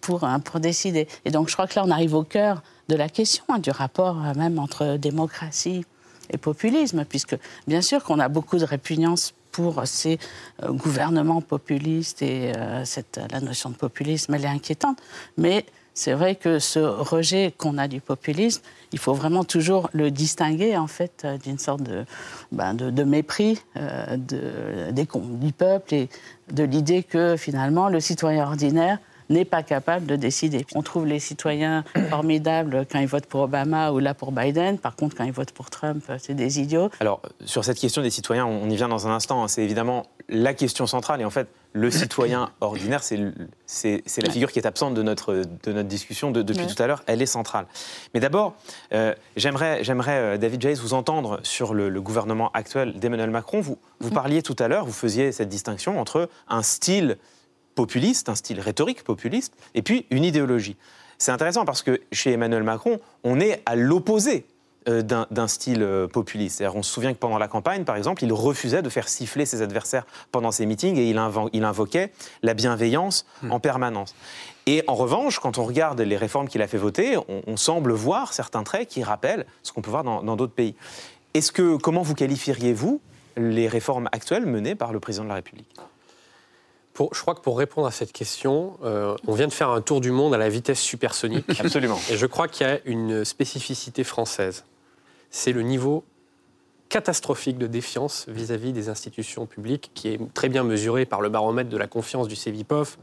[0.00, 1.08] pour, pour décider.
[1.24, 3.70] Et donc, je crois que là, on arrive au cœur de la question hein, du
[3.70, 5.84] rapport même entre démocratie
[6.30, 10.18] et populisme, puisque bien sûr qu'on a beaucoup de répugnance pour ces
[10.62, 14.98] gouvernements populistes et la notion de populisme, elle est inquiétante,
[15.36, 18.62] mais c'est vrai que ce rejet qu'on a du populisme,
[18.92, 22.04] il faut vraiment toujours le distinguer en fait euh, d'une sorte de,
[22.50, 26.08] ben, de, mépris euh, du peuple et
[26.52, 28.98] de l'idée que finalement le citoyen ordinaire
[29.30, 30.66] n'est pas capable de décider.
[30.74, 34.78] On trouve les citoyens formidables quand ils votent pour Obama ou là pour Biden.
[34.78, 36.90] Par contre, quand ils votent pour Trump, c'est des idiots.
[37.00, 39.46] Alors, sur cette question des citoyens, on y vient dans un instant.
[39.48, 41.20] C'est évidemment la question centrale.
[41.20, 43.18] Et en fait, le citoyen ordinaire, c'est
[44.22, 47.02] la figure qui est absente de notre, de notre discussion depuis tout à l'heure.
[47.06, 47.66] Elle est centrale.
[48.14, 48.54] Mais d'abord,
[48.92, 53.60] euh, j'aimerais, euh, David Jays, vous entendre sur le, gouvernement actuel d'Emmanuel Macron.
[53.60, 54.14] Vous, vous mm.
[54.14, 57.16] parliez tout à l'heure, vous faisiez cette distinction entre un style
[57.74, 60.76] populiste, un style rhétorique populiste, et puis une idéologie.
[61.18, 64.44] C'est intéressant parce que chez Emmanuel Macron, on est à l'opposé
[64.88, 66.64] euh, d'un style euh, populiste.
[66.74, 69.62] On se souvient que pendant la campagne, par exemple, il refusait de faire siffler ses
[69.62, 71.18] adversaires pendant ses meetings et il,
[71.64, 72.10] invoquait
[72.42, 73.52] la bienveillance hmm.
[73.52, 74.16] en permanence.
[74.66, 78.32] Et en revanche, quand on regarde les réformes qu'il a fait voter, on, semble voir
[78.32, 80.74] certains traits qui rappellent ce qu'on peut voir dans d'autres pays.
[81.34, 83.00] Est-ce que comment vous qualifieriez-vous
[83.36, 85.74] les réformes actuelles menées par le président de la République?
[86.96, 90.00] Je crois que pour répondre à cette question, euh, on vient de faire un tour
[90.00, 91.46] du monde à la vitesse supersonique.
[91.60, 91.98] Absolument.
[92.10, 94.64] Et je crois qu'il y a une spécificité française.
[95.30, 96.04] C'est le niveau
[96.90, 101.70] catastrophique de défiance vis-à-vis des institutions publiques, qui est très bien mesuré par le baromètre
[101.70, 102.98] de la confiance du CEVIPOF,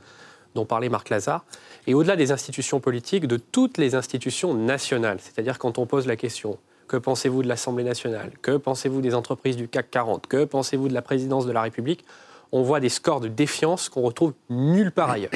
[0.54, 1.44] dont parlait Marc Lazare,
[1.88, 5.18] et au-delà des institutions politiques, de toutes les institutions nationales.
[5.20, 8.32] C'est-à-dire quand on pose la question que pensez-vous de l'Assemblée nationale?
[8.42, 12.04] Que pensez-vous des entreprises du CAC 40 Que pensez-vous de la présidence de la République?
[12.52, 15.32] On voit des scores de défiance qu'on retrouve nulle part ailleurs.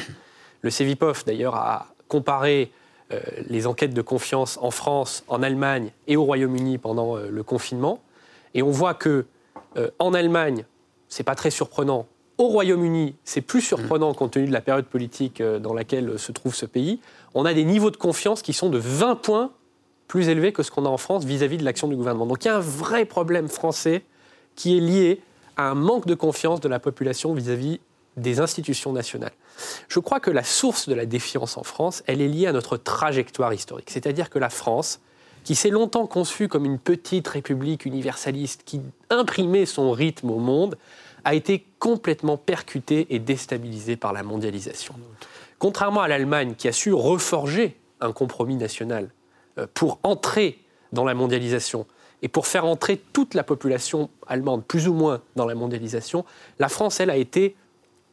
[0.62, 2.72] Le CEVIPOF, d'ailleurs, a comparé
[3.12, 7.44] euh, les enquêtes de confiance en France, en Allemagne et au Royaume-Uni pendant euh, le
[7.44, 8.00] confinement.
[8.54, 9.26] Et on voit que
[9.78, 10.66] euh, en Allemagne,
[11.10, 12.08] c'est pas très surprenant.
[12.38, 16.56] Au Royaume-Uni, c'est plus surprenant compte tenu de la période politique dans laquelle se trouve
[16.56, 17.00] ce pays.
[17.36, 19.52] On a des niveaux de confiance qui sont de 20 points
[20.08, 22.26] plus élevés que ce qu'on a en France vis-à-vis -vis de l'action du gouvernement.
[22.26, 24.04] Donc il y a un vrai problème français
[24.56, 25.22] qui est lié
[25.58, 27.80] à un manque de confiance de la population vis-à-vis
[28.18, 29.34] des institutions nationales.
[29.88, 32.78] Je crois que la source de la défiance en France, elle est liée à notre
[32.78, 33.90] trajectoire historique.
[33.90, 35.00] C'est-à-dire que la France,
[35.44, 40.78] qui s'est longtemps conçue comme une petite république universaliste qui imprimait son rythme au monde,
[41.26, 44.96] a été complètement percutée et déstabilisée par la mondialisation.
[45.58, 49.10] Contrairement à l'Allemagne, qui a su reforger un compromis national
[49.58, 50.60] euh, pour entrer
[50.92, 51.86] dans la mondialisation,
[52.24, 56.24] et pour faire entrer toute la population allemande, plus ou moins, dans la mondialisation,
[56.58, 57.56] la France, elle, a été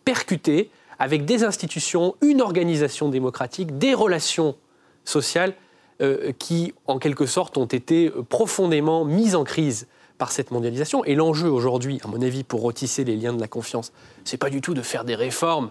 [0.04, 4.56] percutée avec des institutions, une organisation démocratique, des relations
[5.04, 5.54] sociales
[6.02, 9.86] euh, qui, en quelque sorte, ont été profondément mises en crise
[10.18, 11.04] par cette mondialisation.
[11.04, 13.92] Et l'enjeu aujourd'hui, à mon avis, pour retisser les liens de la confiance,
[14.24, 15.70] c'est pas du tout de faire des réformes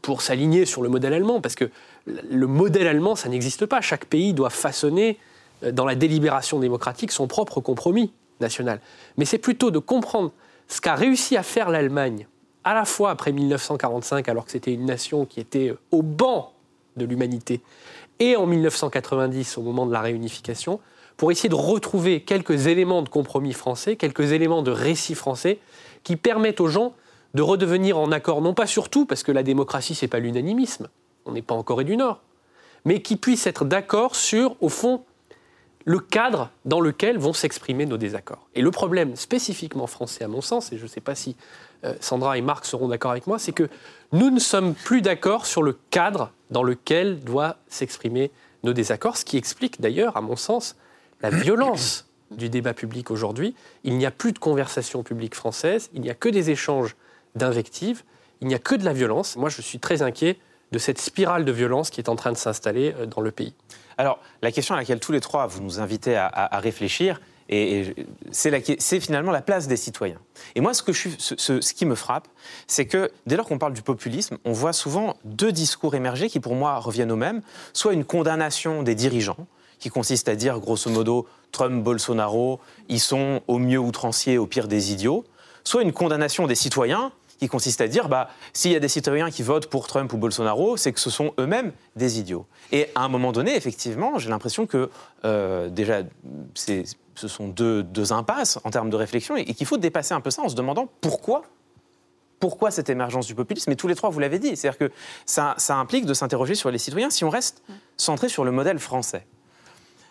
[0.00, 1.70] pour s'aligner sur le modèle allemand, parce que
[2.06, 3.80] le modèle allemand, ça n'existe pas.
[3.80, 5.18] Chaque pays doit façonner
[5.72, 8.80] dans la délibération démocratique son propre compromis national.
[9.16, 10.32] Mais c'est plutôt de comprendre
[10.68, 12.26] ce qu'a réussi à faire l'Allemagne,
[12.64, 16.52] à la fois après 1945, alors que c'était une nation qui était au banc
[16.96, 17.60] de l'humanité,
[18.20, 20.80] et en 1990, au moment de la réunification,
[21.16, 25.58] pour essayer de retrouver quelques éléments de compromis français, quelques éléments de récit français,
[26.02, 26.94] qui permettent aux gens
[27.34, 30.88] de redevenir en accord, non pas surtout, parce que la démocratie, ce n'est pas l'unanimisme,
[31.24, 32.20] on n'est pas en Corée du Nord,
[32.84, 35.02] mais qui puissent être d'accord sur, au fond,
[35.84, 38.48] le cadre dans lequel vont s'exprimer nos désaccords.
[38.54, 41.36] Et le problème spécifiquement français, à mon sens, et je ne sais pas si
[41.84, 43.68] euh, Sandra et Marc seront d'accord avec moi, c'est que
[44.12, 48.30] nous ne sommes plus d'accord sur le cadre dans lequel doivent s'exprimer
[48.62, 50.76] nos désaccords, ce qui explique d'ailleurs, à mon sens,
[51.20, 53.54] la violence du débat public aujourd'hui.
[53.84, 56.96] Il n'y a plus de conversation publique française, il n'y a que des échanges
[57.34, 58.04] d'invectives,
[58.40, 59.36] il n'y a que de la violence.
[59.36, 60.38] Moi, je suis très inquiet
[60.74, 63.54] de cette spirale de violence qui est en train de s'installer euh, dans le pays.
[63.96, 67.94] Alors, la question à laquelle tous les trois vous nous invitez à, réfléchir, et,
[68.32, 70.18] c'est finalement la place des citoyens.
[70.56, 72.26] Et moi, ce, que je, ce, qui me frappe,
[72.66, 76.40] c'est que dès lors qu'on parle du populisme, on voit souvent deux discours émerger qui,
[76.40, 77.40] pour moi, reviennent au même.
[77.72, 79.46] Soit une condamnation des dirigeants,
[79.78, 82.58] qui consiste à dire, grosso modo, Trump, Bolsonaro,
[82.88, 85.24] ils sont au mieux outranciers, au pire des idiots.
[85.62, 87.12] Soit une condamnation des citoyens,
[87.44, 90.16] qui consiste à dire bah, s'il y a des citoyens qui votent pour Trump ou
[90.16, 92.46] Bolsonaro, c'est que ce sont eux-mêmes des idiots.
[92.72, 94.90] Et à un moment donné, effectivement, j'ai l'impression que
[95.24, 96.02] euh, déjà,
[96.54, 100.42] ce sont deux, impasses en termes de réflexion et, qu'il faut dépasser un peu ça
[100.42, 101.42] en se demandant pourquoi
[102.40, 104.92] pourquoi cette émergence du populisme Et tous les trois, vous l'avez dit, c'est-à-dire que
[105.24, 107.62] ça, implique de s'interroger sur les citoyens si on reste
[107.96, 109.26] centré sur le modèle français,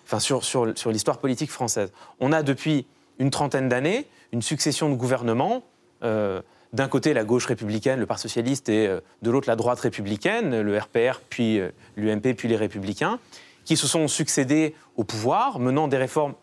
[0.06, 1.92] enfin sur, sur, sur l'histoire politique française.
[2.20, 2.88] On a depuis
[3.20, 5.62] une trentaine d'années une succession de gouvernements
[6.04, 6.42] euh,
[6.74, 10.62] d'un côté la gauche républicaine, le Parti socialiste, et euh, de l'autre la droite républicaine,
[10.62, 13.20] le RPR, puis euh, l'UMP, puis les républicains,
[13.64, 16.34] qui se sont succédés au pouvoir, menant des réformes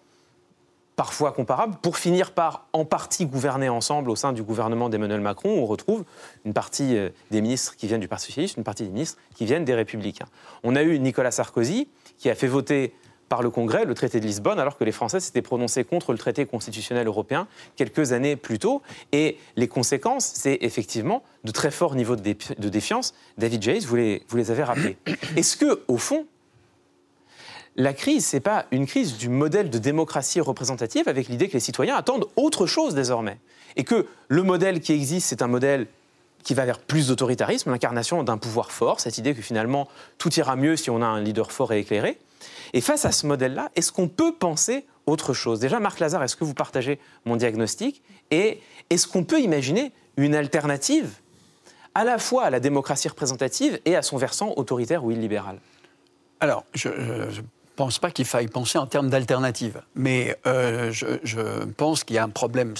[0.95, 5.51] parfois comparables, pour finir par en partie gouverner ensemble au sein du gouvernement d'Emmanuel Macron,
[5.51, 6.05] on retrouve
[6.45, 9.47] une partie euh, des ministres qui viennent du Parti socialiste, une partie des ministres qui
[9.47, 10.27] viennent des Républicains.
[10.63, 12.95] On a eu Nicolas Sarkozy, qui a fait voter
[13.31, 16.19] par le Congrès le traité de Lisbonne, alors que les Français s'étaient prononcés contre le
[16.19, 18.83] traité constitutionnel européen quelques années plus tôt.
[19.13, 23.15] Et les conséquences, c'est effectivement de très forts niveaux de, défiance.
[23.39, 24.99] David Jays, vous les, vous les avez rappelés.
[25.37, 26.27] Est-ce que, au fond,
[27.77, 31.55] la crise, ce n'est pas une crise du modèle de démocratie représentative avec l'idée que
[31.55, 33.39] les citoyens attendent autre chose désormais.
[33.77, 35.87] Et que le modèle qui existe, c'est un modèle
[36.43, 39.87] qui va vers plus d'autoritarisme, l'incarnation d'un pouvoir fort, cette idée que finalement
[40.19, 42.19] tout ira mieux si on a un leader fort et éclairé?
[42.73, 45.61] Et face à ce modèle-là, est-ce qu'on peut penser autre chose?
[45.61, 48.03] Déjà, Marc Lazare, est-ce que vous partagez mon diagnostic?
[48.31, 48.61] Et
[48.91, 51.15] est-ce qu'on peut imaginer une alternative
[51.95, 55.61] à la fois à la démocratie représentative et à son versant autoritaire ou illibéral?
[56.41, 56.89] Alors, je,
[57.81, 62.25] pense pas qu'il faille penser en termes d'alternatives, mais euh, je, pense qu'il y a
[62.25, 62.75] un problème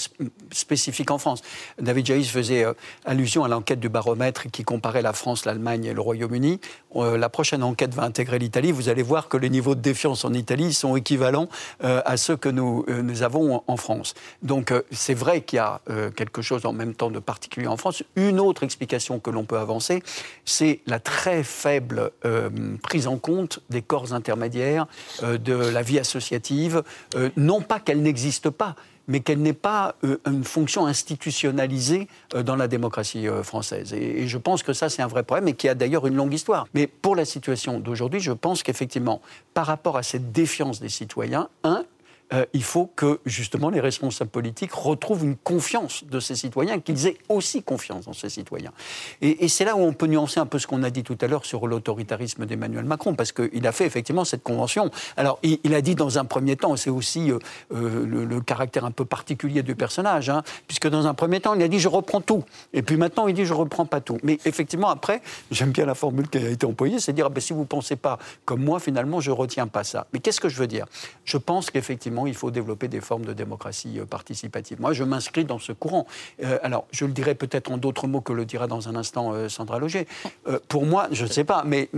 [0.51, 1.41] spécifique en France.
[1.79, 2.73] David Jaïs faisait euh,
[3.03, 6.59] allusion à l'enquête du baromètre qui comparait la France, l'Allemagne et le Royaume-Uni.
[6.97, 8.71] Euh, la prochaine enquête va intégrer l'Italie.
[8.71, 11.49] Vous allez voir que les niveaux de défiance en Italie sont équivalents
[11.79, 12.85] à ceux que nous,
[13.23, 14.13] avons en France.
[14.43, 15.81] Donc c'est vrai qu'il y a
[16.15, 18.03] quelque chose en même temps de particulier en France.
[18.15, 20.03] Une autre explication que l'on peut avancer,
[20.45, 22.11] c'est la très faible
[22.83, 24.85] prise en compte des corps intermédiaires
[25.21, 26.83] de la vie associative,
[27.15, 28.75] euh, non pas qu'elle n'existe pas,
[29.07, 32.07] mais qu'elle n'ait pas euh, une fonction institutionnalisée
[32.45, 33.93] dans la démocratie française.
[33.93, 36.33] Et, je pense que ça, c'est un vrai problème et qui a d'ailleurs une longue
[36.33, 36.67] histoire.
[36.73, 39.21] Mais pour la situation d'aujourd'hui, je pense qu'effectivement,
[39.53, 41.83] par rapport à cette défiance des citoyens, un,
[42.33, 47.07] euh, il faut que justement les responsables politiques retrouvent une confiance de ces citoyens, qu'ils
[47.07, 48.71] aient aussi confiance dans ces citoyens.
[49.21, 51.27] Et, c'est là où on peut nuancer un peu ce qu'on a dit tout à
[51.27, 54.91] l'heure sur l'autoritarisme d'Emmanuel Macron, parce qu'il a fait effectivement cette convention.
[55.17, 57.39] Alors, il, a dit dans un premier temps, c'est aussi euh,
[57.73, 61.61] euh, le, caractère un peu particulier du personnage, hein, puisque dans un premier temps, il
[61.61, 64.17] a dit je reprends tout, et puis maintenant il dit je reprends pas tout.
[64.23, 65.21] Mais effectivement, après,
[65.51, 67.95] j'aime bien la formule qui a été employée, c'est dire ah ben, si vous pensez
[67.95, 70.07] pas comme moi, finalement, je retiens pas ça.
[70.13, 70.85] Mais qu'est-ce que je veux dire?
[71.25, 74.79] Je pense qu'effectivement il faut développer des formes de démocratie euh, participative.
[74.81, 76.07] Moi, je m'inscris dans ce courant.
[76.43, 79.33] Euh, alors, je le dirai peut-être en d'autres mots que le dira dans un instant
[79.33, 80.07] euh, Sandra Loger.
[80.67, 81.89] pour moi, je ne sais pas, mais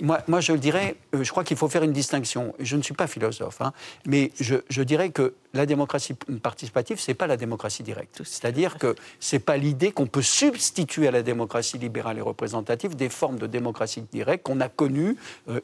[0.00, 2.54] moi, moi, je le dirais, je crois qu'il faut faire une distinction.
[2.58, 3.72] Je ne suis pas philosophe, hein,
[4.06, 8.22] mais je, je dirais que la démocratie participative, ce n'est pas la démocratie directe.
[8.24, 12.96] C'est-à-dire que ce n'est pas l'idée qu'on peut substituer à la démocratie libérale et représentative
[12.96, 15.16] des formes de démocratie directe qu'on a connues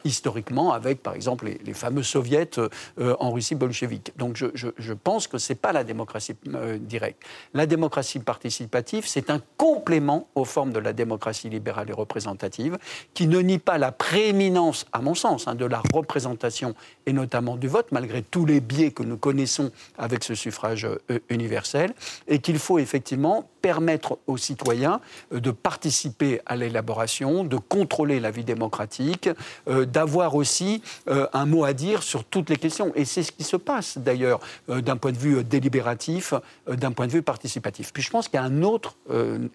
[0.05, 2.49] historiquement avec, par exemple, les, fameux soviets
[2.99, 4.13] en Russie bolchevique.
[4.17, 7.23] Donc je, pense que ce n'est pas la démocratie euh, directe.
[7.53, 12.79] La démocratie participative, c'est un complément aux formes de la démocratie libérale et représentative
[13.13, 16.75] qui ne nie pas la prééminence, à mon sens, hein, de la représentation
[17.07, 21.19] et notamment du vote, malgré tous les biais que nous connaissons avec ce suffrage euh,
[21.29, 21.95] universel,
[22.29, 25.01] et qu'il faut effectivement permettre aux citoyens
[25.33, 29.29] euh, de participer à l'élaboration, de contrôler la vie démocratique,
[29.67, 32.93] d'avoir aussi un mot à dire sur toutes les questions.
[32.95, 36.35] Et c'est ce qui se passe d'ailleurs euh, d'un point de vue euh, délibératif,
[36.69, 37.93] euh, d'un point de vue participatif.
[37.93, 38.97] Puis je pense qu'il y a un autre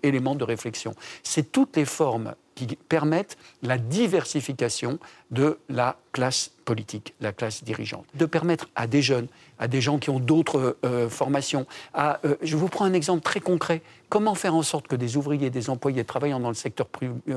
[0.04, 0.94] élément de réflexion,
[1.24, 2.34] c'est toutes les formes
[2.68, 5.00] qui permettent la diversification
[5.32, 8.06] de la classe politique, la classe dirigeante.
[8.16, 9.28] De permettre à des jeunes,
[9.60, 10.78] à des gens qui ont d'autres
[11.10, 15.18] formations, à, je vous prends un exemple très concret, comment faire en sorte que des
[15.18, 16.88] ouvriers, des employés travaillant dans le secteur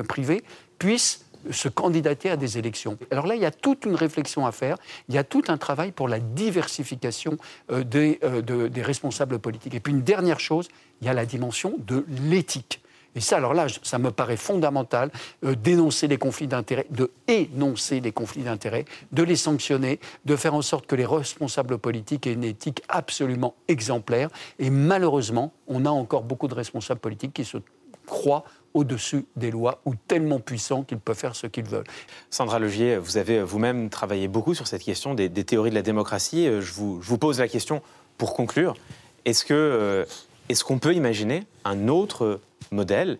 [0.08, 0.42] privé
[0.78, 2.98] puissent se candidater à des élections?
[3.10, 4.76] Alors là, il y a toute une réflexion à faire,
[5.08, 7.36] il y a tout un travail pour la diversification
[7.70, 9.74] euh, euh, des responsables politiques.
[9.74, 10.68] Et puis une dernière chose,
[11.00, 12.81] il y a la dimension de l'éthique.
[13.14, 15.10] Et ça, alors là, ça me paraît fondamental,
[15.44, 20.54] euh, d'énoncer les conflits d'intérêts, de énoncer les conflits d'intérêts, de les sanctionner, de faire
[20.54, 24.30] en sorte que les responsables politiques aient une éthique absolument exemplaire.
[24.58, 27.58] Et malheureusement, on a encore beaucoup de responsables politiques qui se
[28.06, 28.44] croient
[28.74, 31.86] au-dessus des lois ou tellement puissants qu'ils peuvent faire ce qu'ils veulent.
[32.30, 36.46] Sandra Legier, vous avez vous-même travaillé beaucoup sur cette question des, théories de la démocratie.
[36.46, 37.82] Euh, je vous, pose la question
[38.18, 38.74] pour conclure.
[39.24, 40.04] Est-ce que euh,
[40.52, 42.40] est-ce qu'on peut imaginer un autre
[42.70, 43.18] modèle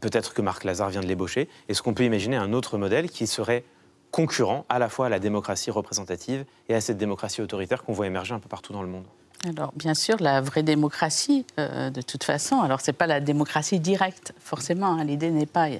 [0.00, 1.48] Peut-être que Marc Lazare vient de l'ébaucher.
[1.68, 3.64] Est-ce qu'on peut imaginer un autre modèle qui serait
[4.10, 8.08] concurrent à la fois à la démocratie représentative et à cette démocratie autoritaire qu'on voit
[8.08, 9.04] émerger un peu partout dans le monde?
[9.48, 13.78] Alors, bien sûr, la vraie démocratie, euh, de toute façon, alors c'est pas la démocratie
[13.78, 14.94] directe, forcément.
[14.94, 15.78] Hein, L'idée n'est pas, de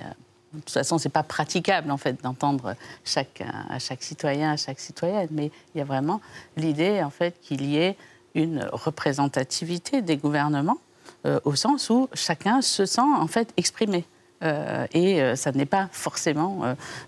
[0.52, 5.28] toute façon, c'est pas praticable en fait d'entendre chaque, à chaque citoyen, à chaque citoyenne,
[5.32, 6.20] mais il y a vraiment
[6.56, 7.96] l'idée en fait qu'il y ait
[8.34, 10.78] une représentativité des gouvernements
[11.26, 14.04] euh, au sens où chacun se sent en fait exprimé.
[14.42, 16.62] Euh, et ça n'est pas forcément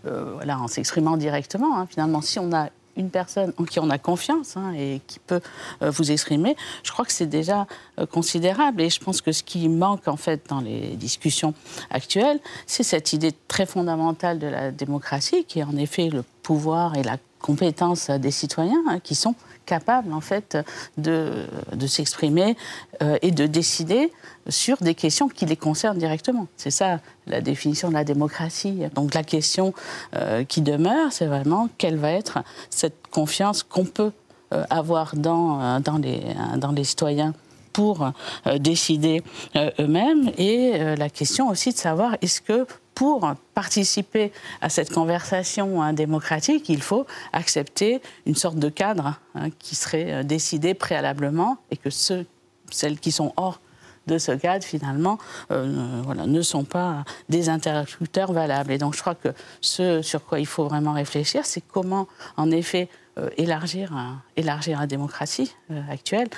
[0.04, 1.78] voilà, en s'exprimant directement.
[1.78, 1.86] Hein.
[1.86, 5.40] Finalement, si on a une personne en qui on a confiance hein, et qui peut
[5.82, 7.66] euh, vous exprimer, je crois que c'est déjà
[7.98, 8.82] euh, considérable.
[8.82, 11.54] Et je pense que ce qui manque en fait dans les discussions
[11.90, 16.96] actuelles, c'est cette idée très fondamentale de la démocratie, qui est en effet le pouvoir
[16.96, 19.34] et la compétence des citoyens hein, qui sont
[19.66, 20.57] capables en fait
[20.97, 22.57] de, de s'exprimer
[23.03, 24.12] euh, et de décider
[24.49, 26.47] sur des questions qui les concernent directement.
[26.57, 28.84] C'est ça la définition de la démocratie.
[28.95, 29.72] Donc la question
[30.16, 32.38] euh, qui demeure, c'est vraiment quelle va être
[32.70, 34.12] cette confiance qu'on peut
[34.53, 36.22] euh, avoir dans, dans, les,
[36.57, 37.34] dans les citoyens
[37.72, 38.12] pour
[38.60, 39.22] décider
[39.56, 40.30] eux-mêmes.
[40.38, 46.68] Et la question aussi de savoir est-ce que pour participer à cette conversation hein, démocratique,
[46.68, 51.90] il faut accepter une sorte de cadre hein, qui serait euh, décidé préalablement et que
[51.90, 52.26] ceux,
[52.70, 53.60] celles qui sont hors
[54.07, 55.18] de ce cadre, finalement,
[55.50, 58.72] euh, voilà, ne sont pas des interlocuteurs valables.
[58.72, 59.28] Et donc, je crois que
[59.61, 62.88] ce sur quoi il faut vraiment réfléchir, c'est comment, en effet,
[63.18, 63.92] euh, élargir,
[64.36, 65.55] élargir la démocratie
[65.90, 66.28] actuelle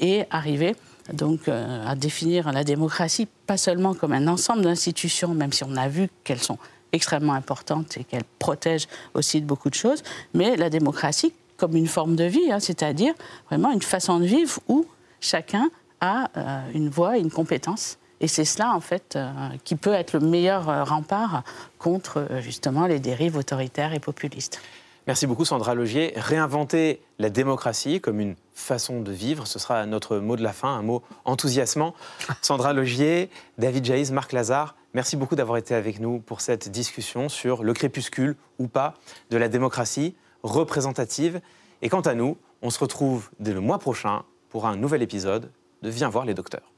[0.00, 0.74] et arriver
[1.12, 5.76] donc euh, à définir la démocratie pas seulement comme un ensemble d'institutions, même si on
[5.76, 6.58] a vu qu'elles sont
[6.92, 10.02] extrêmement importantes et qu'elles protègent aussi de beaucoup de choses,
[10.34, 13.14] mais la démocratie comme une forme de vie, hein, c'est-à-dire
[13.48, 14.86] vraiment une façon de vivre où
[15.20, 15.68] chacun
[16.00, 17.98] a euh, une voix, une compétence.
[18.20, 19.30] Et c'est cela, en fait, euh,
[19.64, 21.44] qui peut être le meilleur rempart
[21.78, 24.60] contre, justement, les dérives autoritaires et populistes.
[25.08, 26.12] Merci beaucoup Sandra Logier.
[26.16, 30.68] Réinventer la démocratie comme une façon de vivre, ce sera notre mot de la fin,
[30.68, 31.94] un mot enthousiasmant.
[32.42, 37.30] Sandra Logier, David Jaïs, Marc Lazare, merci beaucoup d'avoir été avec nous pour cette discussion
[37.30, 38.92] sur le crépuscule ou pas
[39.30, 41.40] de la démocratie représentative.
[41.80, 45.50] Et quant à nous, on se retrouve dès le mois prochain pour un nouvel épisode
[45.82, 46.72] de Viens voir les docteurs.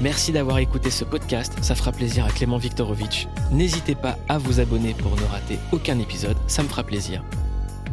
[0.00, 3.26] Merci d'avoir écouté ce podcast, ça fera plaisir à Clément Viktorovitch.
[3.50, 7.24] N'hésitez pas à vous abonner pour ne rater aucun épisode, ça me fera plaisir.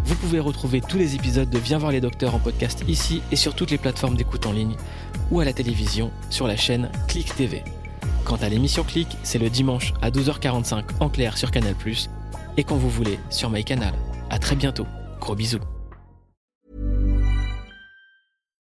[0.06, 3.36] Vous pouvez retrouver tous les épisodes de Viens voir les docteurs en podcast ici et
[3.36, 4.76] sur toutes les plateformes d'écoute en ligne
[5.32, 7.64] ou à la télévision sur la chaîne Click TV.
[8.24, 11.74] Quant à l'émission Click, c'est le dimanche à 12h45 en clair sur Canal+,
[12.58, 13.94] et quand vous voulez sur MyCanal.
[14.30, 14.86] À très bientôt.
[15.20, 15.75] Gros bisous.